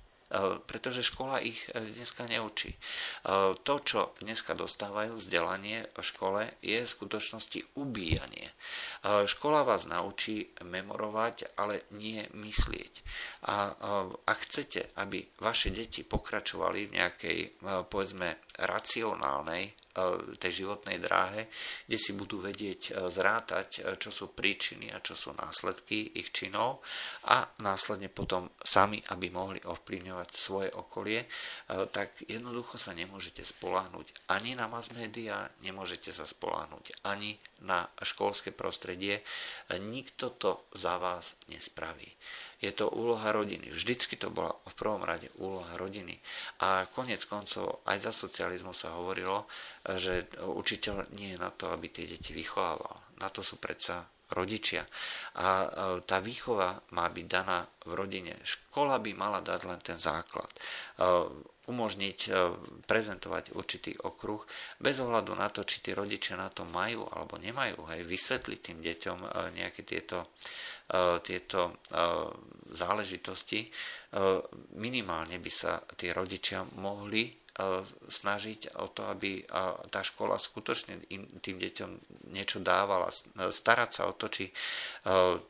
pretože 0.67 1.07
škola 1.07 1.39
ich 1.39 1.71
eh, 1.71 1.79
dneska 1.79 2.27
neučí. 2.27 2.75
Eh, 2.75 3.55
to, 3.63 3.73
čo 3.79 4.11
dneska 4.19 4.53
dostávajú 4.53 5.17
vzdelanie 5.17 5.87
v 5.95 5.99
škole, 6.03 6.41
je 6.59 6.83
v 6.83 6.87
skutočnosti 6.87 7.79
ubíjanie. 7.79 8.51
Škola 9.07 9.63
vás 9.63 9.87
naučí 9.87 10.51
memorovať, 10.63 11.55
ale 11.55 11.87
nie 11.95 12.25
myslieť. 12.33 12.93
A 13.47 13.71
ak 14.25 14.37
chcete, 14.43 14.91
aby 14.99 15.23
vaše 15.39 15.71
deti 15.71 16.03
pokračovali 16.03 16.91
v 16.91 16.95
nejakej, 16.97 17.39
povedzme, 17.87 18.41
racionálnej 18.59 19.86
tej 20.37 20.63
životnej 20.63 21.01
dráhe, 21.01 21.49
kde 21.89 21.97
si 21.97 22.11
budú 22.13 22.39
vedieť 22.39 22.81
e, 22.89 22.91
zrátať, 23.09 23.69
e, 23.81 23.95
čo 23.97 24.09
sú 24.13 24.25
príčiny 24.31 24.93
a 24.93 25.01
čo 25.01 25.17
sú 25.17 25.33
následky 25.33 26.17
ich 26.19 26.29
činov 26.31 26.85
a 27.27 27.43
následne 27.61 28.07
potom 28.13 28.53
sami, 28.61 29.01
aby 29.11 29.27
mohli 29.33 29.59
ovplyvňovať 29.63 30.29
svoje 30.33 30.69
okolie, 30.71 31.25
tak 31.67 32.23
jednoducho 32.23 32.79
sa 32.79 32.95
nemôžete 32.95 33.43
spoláhnuť 33.43 34.31
ani 34.31 34.55
na 34.55 34.71
mass 34.71 34.91
media, 34.93 35.49
nemôžete 35.63 36.13
sa 36.13 36.23
spoláhnuť 36.23 37.03
ani 37.07 37.35
na 37.61 37.89
školské 38.03 38.53
prostredie. 38.53 39.21
Nikto 39.73 40.29
to 40.37 40.51
za 40.73 40.97
vás 40.97 41.33
nespraví 41.49 42.13
je 42.57 42.71
to 42.73 42.89
úloha 42.89 43.29
rodiny. 43.29 43.69
Vždycky 43.69 44.17
to 44.17 44.33
bola 44.33 44.49
v 44.49 44.73
prvom 44.73 45.05
rade 45.05 45.29
úloha 45.37 45.77
rodiny. 45.77 46.17
A 46.65 46.89
konec 46.89 47.21
koncov 47.29 47.85
aj 47.85 48.09
za 48.09 48.11
socializmu 48.13 48.73
sa 48.73 48.97
hovorilo, 48.97 49.45
že 49.85 50.25
učiteľ 50.41 51.13
nie 51.13 51.37
je 51.37 51.41
na 51.41 51.53
to, 51.53 51.69
aby 51.69 51.93
tie 51.93 52.09
deti 52.09 52.33
vychovával. 52.33 52.97
Na 53.21 53.29
to 53.29 53.45
sú 53.45 53.61
predsa 53.61 54.09
rodičia. 54.33 54.83
A 55.37 55.69
tá 56.03 56.17
výchova 56.17 56.81
má 56.97 57.05
byť 57.07 57.25
daná 57.29 57.63
v 57.85 57.91
rodine. 57.93 58.33
Škola 58.41 58.97
by 58.97 59.13
mala 59.13 59.39
dať 59.39 59.61
len 59.69 59.79
ten 59.79 59.95
základ 59.95 60.49
umožniť 61.67 62.19
e, 62.27 62.29
prezentovať 62.87 63.51
určitý 63.51 63.91
okruh 63.99 64.39
bez 64.79 65.03
ohľadu 65.03 65.35
na 65.35 65.51
to, 65.51 65.67
či 65.67 65.83
tí 65.83 65.91
rodičia 65.91 66.39
na 66.39 66.47
to 66.47 66.63
majú 66.63 67.03
alebo 67.11 67.35
nemajú. 67.35 67.83
Hej, 67.91 68.07
vysvetliť 68.07 68.59
tým 68.63 68.79
deťom 68.79 69.17
e, 69.19 69.27
nejaké 69.51 69.83
tieto, 69.83 70.31
e, 70.87 71.19
tieto 71.21 71.83
záležitosti. 72.67 73.67
Minimálne 74.79 75.35
by 75.39 75.51
sa 75.51 75.83
tí 75.99 76.11
rodičia 76.11 76.63
mohli 76.79 77.31
snažiť 78.07 78.79
o 78.79 78.91
to, 78.93 79.07
aby 79.07 79.43
tá 79.89 80.01
škola 80.05 80.37
skutočne 80.37 81.09
tým 81.41 81.57
deťom 81.57 81.91
niečo 82.31 82.59
dávala, 82.61 83.09
starať 83.35 83.89
sa 83.89 84.03
o 84.07 84.13
to, 84.13 84.29
či 84.29 84.51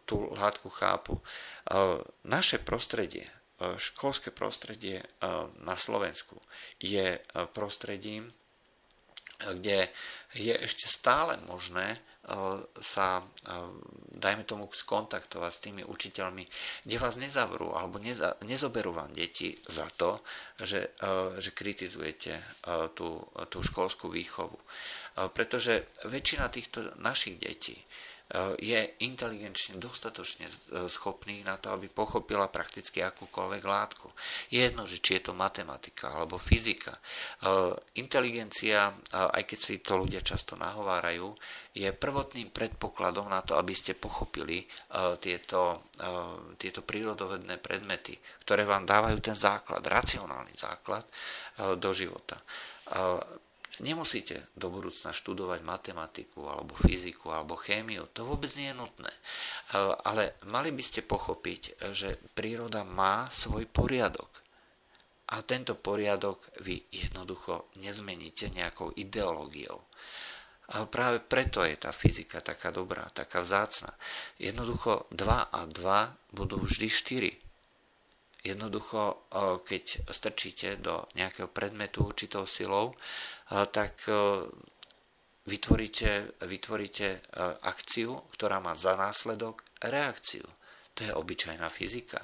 tú 0.07 0.31
látku 0.33 0.71
chápu. 0.71 1.19
Naše 2.25 2.63
prostredie 2.63 3.36
školské 3.57 4.29
prostredie 4.29 5.01
eh, 5.01 5.07
na 5.65 5.75
Slovensku 5.75 6.37
je 6.77 7.17
eh, 7.17 7.45
prostredím, 7.53 8.29
kde 9.37 9.93
je 10.33 10.49
ešte 10.49 10.89
stále 10.89 11.37
možné 11.45 11.97
eh, 11.97 12.01
sa, 12.81 13.25
dajme 14.13 14.45
tomu, 14.45 14.69
skontaktovať 14.69 15.51
s 15.53 15.63
tými 15.63 15.81
učiteľmi, 15.85 16.43
kde 16.85 16.97
vás 17.01 17.17
nezavrú 17.17 17.73
alebo 17.73 17.97
neza, 17.97 18.37
nezoberú 18.45 18.93
vám 18.93 19.13
deti 19.13 19.57
za 19.69 19.89
to, 19.93 20.21
že, 20.61 20.93
že 21.37 21.53
kritizujete 21.53 22.41
tú, 22.97 23.21
tú 23.53 23.57
školskú 23.61 24.09
výchovu. 24.09 24.57
Pretože 25.37 25.93
väčšina 26.09 26.49
týchto 26.49 26.97
našich 26.97 27.37
detí 27.37 27.77
je 28.59 28.79
inteligenčne 29.07 29.79
dostatočne 29.79 30.51
schopný 30.91 31.47
na 31.47 31.55
to, 31.55 31.71
aby 31.71 31.87
pochopila 31.87 32.51
prakticky 32.51 32.99
akúkoľvek 32.99 33.63
látku. 33.63 34.11
Je 34.51 34.59
jedno, 34.59 34.83
že 34.83 34.99
či 34.99 35.19
je 35.19 35.31
to 35.31 35.33
matematika 35.33 36.11
alebo 36.11 36.35
fyzika. 36.35 36.91
E, 36.91 37.01
inteligencia, 38.03 38.91
aj 39.11 39.43
keď 39.47 39.59
si 39.59 39.79
to 39.79 39.95
ľudia 39.95 40.19
často 40.19 40.59
nahovárajú, 40.59 41.31
je 41.71 41.87
prvotným 41.95 42.51
predpokladom 42.51 43.31
na 43.31 43.39
to, 43.45 43.55
aby 43.55 43.71
ste 43.71 43.95
pochopili 43.95 44.59
e, 44.59 44.65
tieto, 45.23 45.87
e, 45.95 46.07
tieto 46.59 46.83
prírodovedné 46.83 47.63
predmety, 47.63 48.19
ktoré 48.43 48.67
vám 48.67 48.83
dávajú 48.83 49.17
ten 49.23 49.37
základ, 49.37 49.83
racionálny 49.83 50.51
základ 50.57 51.07
do 51.57 51.89
života 51.89 52.37
nemusíte 53.83 54.49
do 54.57 54.73
budúcna 54.73 55.13
študovať 55.13 55.61
matematiku 55.61 56.47
alebo 56.49 56.73
fyziku 56.77 57.29
alebo 57.33 57.59
chémiu, 57.59 58.09
to 58.13 58.25
vôbec 58.25 58.49
nie 58.57 58.73
je 58.73 58.79
nutné. 58.79 59.13
Ale 60.05 60.37
mali 60.49 60.73
by 60.73 60.83
ste 60.83 61.05
pochopiť, 61.05 61.91
že 61.93 62.17
príroda 62.33 62.81
má 62.87 63.29
svoj 63.29 63.69
poriadok. 63.69 64.29
A 65.27 65.43
tento 65.43 65.75
poriadok 65.75 66.39
vy 66.63 66.87
jednoducho 66.87 67.67
nezmeníte 67.83 68.47
nejakou 68.47 68.95
ideológiou. 68.95 69.83
A 70.71 70.83
práve 70.87 71.23
preto 71.23 71.63
je 71.63 71.79
tá 71.79 71.95
fyzika 71.95 72.43
taká 72.43 72.75
dobrá, 72.75 73.07
taká 73.11 73.43
vzácna. 73.43 73.95
Jednoducho 74.35 75.07
2 75.15 75.51
a 75.51 75.61
2 75.63 76.35
budú 76.35 76.63
vždy 76.63 76.87
4. 76.87 78.47
Jednoducho, 78.47 79.27
keď 79.67 80.07
strčíte 80.07 80.79
do 80.79 81.07
nejakého 81.15 81.51
predmetu 81.51 82.07
určitou 82.07 82.47
silou, 82.47 82.95
tak 83.47 84.03
vytvoríte, 85.47 86.39
vytvoríte 86.43 87.23
akciu, 87.63 88.27
ktorá 88.35 88.59
má 88.59 88.75
za 88.75 88.99
následok 88.99 89.63
reakciu. 89.79 90.43
To 90.97 90.99
je 91.05 91.11
obyčajná 91.13 91.69
fyzika. 91.71 92.19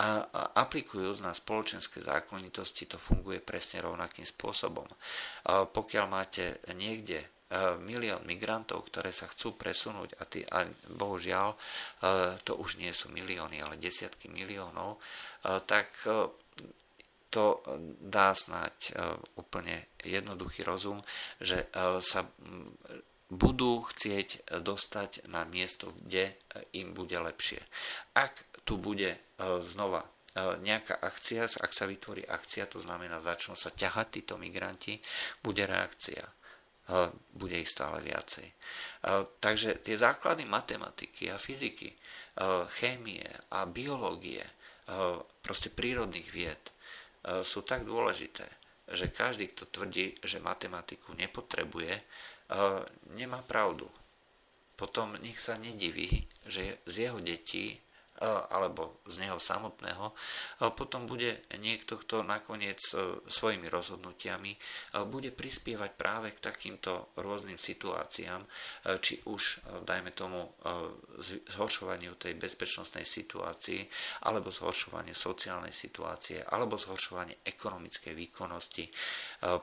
A 0.00 0.24
aplikujúc 0.56 1.20
na 1.20 1.36
spoločenské 1.36 2.00
zákonitosti, 2.00 2.88
to 2.88 2.96
funguje 2.96 3.44
presne 3.44 3.84
rovnakým 3.84 4.24
spôsobom. 4.24 4.88
Pokiaľ 5.44 6.06
máte 6.08 6.64
niekde 6.72 7.20
milión 7.84 8.24
migrantov, 8.24 8.88
ktoré 8.88 9.12
sa 9.12 9.28
chcú 9.28 9.58
presunúť 9.60 10.16
a, 10.16 10.24
tý, 10.24 10.40
a 10.46 10.64
bohužiaľ 10.96 11.52
to 12.46 12.56
už 12.56 12.80
nie 12.80 12.94
sú 12.96 13.12
milióny, 13.12 13.60
ale 13.60 13.76
desiatky 13.76 14.32
miliónov, 14.32 15.02
tak 15.68 15.92
to 17.30 17.62
dá 18.02 18.34
snať 18.34 18.94
úplne 19.38 19.86
jednoduchý 20.02 20.66
rozum, 20.66 20.98
že 21.38 21.70
sa 22.02 22.26
budú 23.30 23.86
chcieť 23.86 24.58
dostať 24.58 25.30
na 25.30 25.46
miesto, 25.46 25.94
kde 26.02 26.34
im 26.74 26.90
bude 26.90 27.14
lepšie. 27.14 27.62
Ak 28.18 28.42
tu 28.66 28.76
bude 28.82 29.14
znova 29.62 30.02
nejaká 30.58 30.98
akcia, 30.98 31.46
ak 31.46 31.70
sa 31.70 31.86
vytvorí 31.86 32.26
akcia, 32.26 32.66
to 32.66 32.82
znamená, 32.82 33.22
začnú 33.22 33.54
sa 33.54 33.70
ťahať 33.70 34.06
títo 34.18 34.34
migranti, 34.34 34.98
bude 35.42 35.62
reakcia 35.62 36.26
bude 37.38 37.54
ich 37.54 37.70
stále 37.70 38.02
viacej. 38.02 38.50
Takže 39.38 39.78
tie 39.86 39.94
základy 39.94 40.42
matematiky 40.42 41.30
a 41.30 41.38
fyziky, 41.38 41.94
chémie 42.82 43.22
a 43.54 43.62
biológie, 43.70 44.42
proste 45.38 45.70
prírodných 45.70 46.26
vied 46.34 46.62
sú 47.24 47.60
tak 47.62 47.84
dôležité, 47.84 48.48
že 48.90 49.12
každý, 49.12 49.52
kto 49.52 49.68
tvrdí, 49.70 50.16
že 50.24 50.42
matematiku 50.42 51.14
nepotrebuje, 51.14 52.00
nemá 53.14 53.44
pravdu. 53.44 53.86
Potom 54.74 55.20
nech 55.20 55.36
sa 55.36 55.60
nediví, 55.60 56.24
že 56.48 56.80
z 56.88 56.94
jeho 57.06 57.20
detí 57.20 57.76
alebo 58.26 59.00
z 59.08 59.16
neho 59.24 59.40
samotného, 59.40 60.12
potom 60.76 61.08
bude 61.08 61.48
niekto, 61.56 61.96
kto 61.96 62.20
nakoniec 62.22 62.80
e, 62.92 63.18
svojimi 63.24 63.66
rozhodnutiami 63.66 64.52
e, 64.52 64.58
bude 65.08 65.32
prispievať 65.32 65.90
práve 65.96 66.28
k 66.36 66.44
takýmto 66.44 67.16
rôznym 67.16 67.56
situáciám, 67.56 68.44
e, 68.44 68.48
či 69.00 69.24
už, 69.24 69.64
dajme 69.84 70.12
tomu, 70.12 70.52
zhoršovaniu 71.50 72.14
tej 72.20 72.36
bezpečnostnej 72.36 73.04
situácii, 73.04 73.80
alebo 74.28 74.52
zhoršovaniu 74.52 75.16
sociálnej 75.16 75.72
situácie, 75.72 76.44
alebo 76.44 76.76
zhoršovanie 76.76 77.42
ekonomickej 77.44 78.12
výkonnosti, 78.12 78.84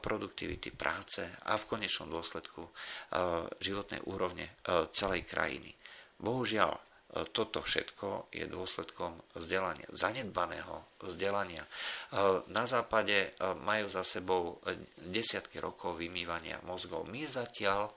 produktivity 0.02 0.74
práce 0.74 1.24
a 1.46 1.56
v 1.56 1.68
konečnom 1.68 2.10
dôsledku 2.10 2.66
životnej 3.62 4.02
úrovne 4.10 4.58
celej 4.92 5.28
krajiny. 5.30 5.72
Bohužiaľ, 6.18 6.87
toto 7.08 7.64
všetko 7.64 8.28
je 8.36 8.46
dôsledkom 8.52 9.16
vzdelania, 9.40 9.88
zanedbaného 9.96 11.00
vzdelania. 11.08 11.64
Na 12.52 12.68
západe 12.68 13.32
majú 13.64 13.88
za 13.88 14.04
sebou 14.04 14.60
desiatky 15.00 15.64
rokov 15.64 16.04
vymývania 16.04 16.60
mozgov. 16.68 17.08
My 17.08 17.24
zatiaľ 17.24 17.96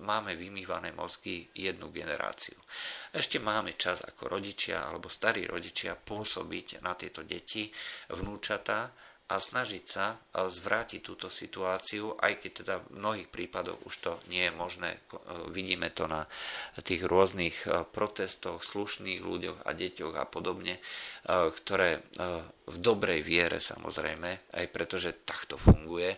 máme 0.00 0.32
vymývané 0.32 0.96
mozgy 0.96 1.52
jednu 1.52 1.92
generáciu. 1.92 2.56
Ešte 3.12 3.36
máme 3.36 3.76
čas 3.76 4.00
ako 4.00 4.40
rodičia 4.40 4.88
alebo 4.88 5.12
starí 5.12 5.44
rodičia 5.44 5.92
pôsobiť 5.92 6.80
na 6.80 6.96
tieto 6.96 7.20
deti, 7.28 7.68
vnúčata, 8.16 8.88
a 9.32 9.40
snažiť 9.40 9.84
sa 9.88 10.20
zvrátiť 10.36 11.00
túto 11.00 11.32
situáciu, 11.32 12.12
aj 12.20 12.44
keď 12.44 12.50
teda 12.52 12.74
v 12.84 13.00
mnohých 13.00 13.28
prípadoch 13.32 13.80
už 13.88 13.94
to 14.04 14.12
nie 14.28 14.44
je 14.44 14.52
možné. 14.52 14.90
E, 14.92 15.00
vidíme 15.48 15.88
to 15.88 16.04
na 16.04 16.28
tých 16.84 17.00
rôznych 17.08 17.64
e, 17.64 17.88
protestoch, 17.88 18.60
slušných 18.60 19.24
ľuďoch 19.24 19.64
a 19.64 19.70
deťoch 19.72 20.14
a 20.20 20.28
podobne, 20.28 20.76
e, 20.76 20.80
ktoré 21.48 22.04
v 22.62 22.76
dobrej 22.78 23.26
viere 23.26 23.58
samozrejme, 23.58 24.54
aj 24.54 24.66
pretože 24.70 25.26
takto 25.26 25.58
funguje 25.58 26.14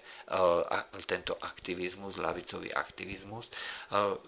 tento 1.09 1.41
aktivizmus, 1.41 2.21
lavicový 2.21 2.69
aktivizmus, 2.69 3.49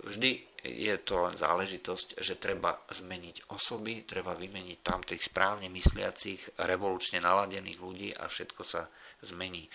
vždy 0.00 0.30
je 0.66 0.94
to 1.04 1.28
len 1.28 1.36
záležitosť, 1.36 2.18
že 2.18 2.40
treba 2.40 2.74
zmeniť 2.88 3.52
osoby, 3.52 4.08
treba 4.08 4.34
vymeniť 4.34 4.78
tam 4.82 5.04
tých 5.04 5.28
správne 5.28 5.68
mysliacich, 5.70 6.58
revolučne 6.64 7.20
naladených 7.22 7.78
ľudí 7.78 8.10
a 8.16 8.26
všetko 8.26 8.62
sa 8.64 8.88
zmení. 9.22 9.68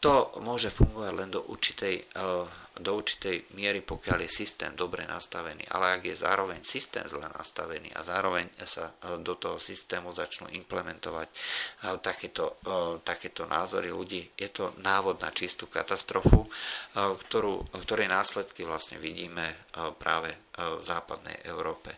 To 0.00 0.32
môže 0.40 0.72
fungovať 0.72 1.12
len 1.12 1.28
do 1.28 1.44
určitej, 1.44 1.96
eh, 2.16 2.44
do 2.80 2.90
určitej 2.96 3.52
miery, 3.52 3.84
pokiaľ 3.84 4.24
je 4.24 4.32
systém 4.32 4.72
dobre 4.72 5.04
nastavený. 5.04 5.68
Ale 5.68 6.00
ak 6.00 6.08
je 6.08 6.16
zároveň 6.16 6.64
systém 6.64 7.04
zle 7.04 7.28
nastavený 7.28 7.92
a 7.92 8.00
zároveň 8.00 8.48
sa 8.64 8.96
eh, 8.96 9.20
do 9.20 9.36
toho 9.36 9.60
systému 9.60 10.08
začnú 10.16 10.48
implementovať 10.56 11.28
eh, 11.28 12.00
takéto, 12.00 12.56
takéto 13.04 13.44
názory 13.44 13.92
ľudí, 13.92 14.24
je 14.40 14.48
to 14.48 14.72
návod 14.80 15.20
na 15.20 15.28
čistú 15.36 15.68
katastrofu, 15.68 16.48
ktorú, 16.96 17.68
ktorej 17.84 18.08
následky 18.08 18.64
vlastne 18.64 18.96
vidíme 18.96 19.68
práve 20.00 20.32
v 20.56 20.82
západnej 20.82 21.44
Európe. 21.44 21.96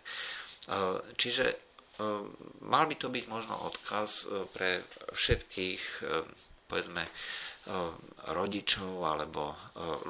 Čiže 1.18 1.44
mal 2.66 2.84
by 2.86 2.94
to 2.98 3.08
byť 3.10 3.24
možno 3.30 3.58
odkaz 3.66 4.26
pre 4.54 4.86
všetkých, 5.12 5.82
povedzme, 6.66 7.02
rodičov 8.34 9.06
alebo 9.06 9.54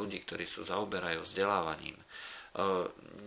ľudí, 0.01 0.25
ktorí 0.25 0.49
sa 0.49 0.65
zaoberajú 0.65 1.21
vzdelávaním. 1.21 1.97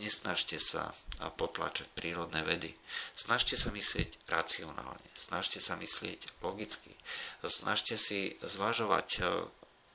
Nesnažte 0.01 0.57
sa 0.61 0.93
potlačať 1.37 1.89
prírodné 1.93 2.41
vedy. 2.45 2.73
Snažte 3.13 3.57
sa 3.57 3.73
myslieť 3.73 4.29
racionálne, 4.29 5.09
snažte 5.17 5.57
sa 5.57 5.73
myslieť 5.77 6.41
logicky, 6.45 6.93
snažte 7.45 7.97
si 7.97 8.37
zvažovať, 8.41 9.09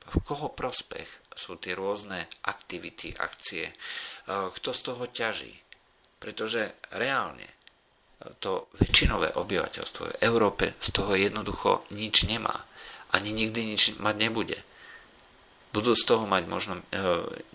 v 0.00 0.16
koho 0.26 0.50
prospech 0.50 1.06
sú 1.36 1.60
tie 1.60 1.76
rôzne 1.78 2.26
aktivity, 2.46 3.14
akcie, 3.14 3.70
kto 4.26 4.70
z 4.74 4.80
toho 4.82 5.04
ťaží. 5.06 5.54
Pretože 6.18 6.74
reálne 6.96 7.46
to 8.42 8.68
väčšinové 8.76 9.38
obyvateľstvo 9.38 10.02
v 10.10 10.18
Európe 10.20 10.74
z 10.82 10.88
toho 10.90 11.14
jednoducho 11.16 11.88
nič 11.94 12.26
nemá 12.26 12.69
ani 13.10 13.30
nikdy 13.34 13.74
nič 13.74 13.98
mať 13.98 14.14
nebude. 14.16 14.58
Budú 15.70 15.94
z 15.94 16.02
toho 16.02 16.26
mať 16.26 16.44
možno 16.50 16.74
e, 16.78 16.82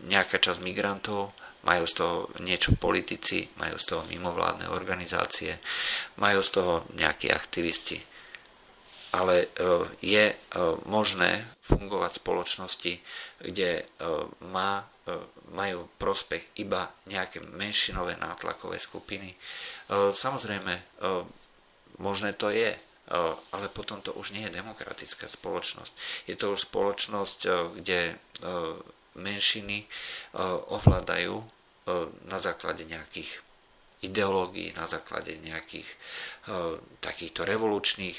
nejaká 0.07 0.39
časť 0.39 0.63
migrantov, 0.63 1.35
majú 1.67 1.83
z 1.83 1.93
toho 1.99 2.15
niečo 2.39 2.77
politici, 2.79 3.49
majú 3.59 3.75
z 3.75 3.85
toho 3.91 4.01
mimovládne 4.07 4.71
organizácie, 4.71 5.59
majú 6.21 6.39
z 6.39 6.49
toho 6.55 6.73
nejakí 6.95 7.27
aktivisti. 7.27 7.99
Ale 9.15 9.35
e, 9.43 9.47
je 9.99 10.25
e, 10.31 10.35
možné 10.87 11.43
fungovať 11.67 12.11
v 12.15 12.21
spoločnosti, 12.23 12.93
kde 13.43 13.83
má, 14.53 14.85
majú 15.51 15.89
prospech 15.97 16.61
iba 16.61 16.87
nejaké 17.09 17.41
menšinové 17.41 18.21
nátlakové 18.21 18.77
skupiny. 18.77 19.33
Samozrejme, 20.13 20.73
možné 21.99 22.37
to 22.37 22.53
je, 22.53 22.77
ale 23.53 23.67
potom 23.69 24.01
to 24.01 24.13
už 24.17 24.33
nie 24.33 24.49
je 24.49 24.57
demokratická 24.57 25.29
spoločnosť. 25.29 25.93
Je 26.25 26.35
to 26.37 26.57
už 26.57 26.65
spoločnosť, 26.65 27.39
kde 27.77 28.17
menšiny 29.15 29.85
ovládajú 30.73 31.37
na 32.25 32.37
základe 32.41 32.83
nejakých 32.89 33.45
ideológií, 34.01 34.73
na 34.73 34.89
základe 34.89 35.37
nejakých 35.37 35.85
takýchto 36.99 37.45
revolučných 37.45 38.17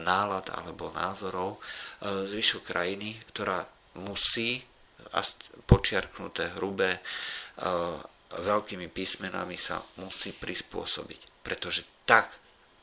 nálad 0.00 0.50
alebo 0.50 0.90
názorov 0.90 1.60
zvyšok 2.02 2.62
krajiny, 2.66 3.20
ktorá 3.30 3.62
musí 4.00 4.64
počiarknuté 5.68 6.56
hrubé 6.58 7.00
veľkými 8.30 8.88
písmenami 8.90 9.58
sa 9.58 9.82
musí 10.00 10.32
prispôsobiť, 10.34 11.44
pretože 11.44 11.82
tak 12.06 12.30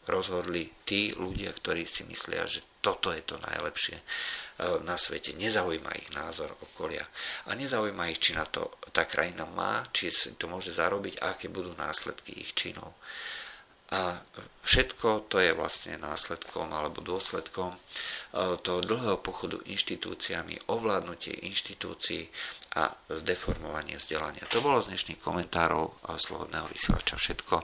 rozhodli 0.08 0.72
tí 0.88 1.12
ľudia, 1.14 1.52
ktorí 1.52 1.84
si 1.84 2.08
myslia, 2.08 2.48
že 2.48 2.64
toto 2.80 3.12
je 3.12 3.20
to 3.24 3.36
najlepšie 3.44 4.00
e, 4.00 4.04
na 4.88 4.96
svete. 4.96 5.36
Nezaujíma 5.36 5.92
ich 6.00 6.10
názor 6.16 6.56
okolia. 6.64 7.04
A 7.52 7.56
nezaujíma 7.56 8.08
ich, 8.12 8.24
či 8.24 8.32
na 8.32 8.48
to 8.48 8.80
tá 8.96 9.04
krajina 9.04 9.44
má, 9.44 9.84
či 9.92 10.08
si 10.08 10.32
to 10.40 10.48
môže 10.48 10.72
zarobiť, 10.72 11.20
aké 11.20 11.52
budú 11.52 11.76
následky 11.76 12.32
ich 12.40 12.56
činov. 12.56 12.96
A 13.88 14.20
všetko 14.68 15.32
to 15.32 15.40
je 15.40 15.56
vlastne 15.56 15.96
následkom 15.96 16.68
alebo 16.76 17.00
dôsledkom 17.00 17.72
e, 17.72 17.80
toho 18.60 18.80
dlhého 18.84 19.20
pochodu 19.24 19.64
inštitúciami, 19.64 20.72
ovládnutie 20.72 21.48
inštitúcií 21.48 22.28
a 22.76 22.92
zdeformovanie 23.08 23.96
vzdelania. 23.96 24.44
To 24.52 24.60
bolo 24.60 24.84
z 24.84 24.92
dnešných 24.92 25.24
komentárov 25.24 26.04
Slobodného 26.20 26.68
vysielača 26.68 27.16
všetko. 27.16 27.64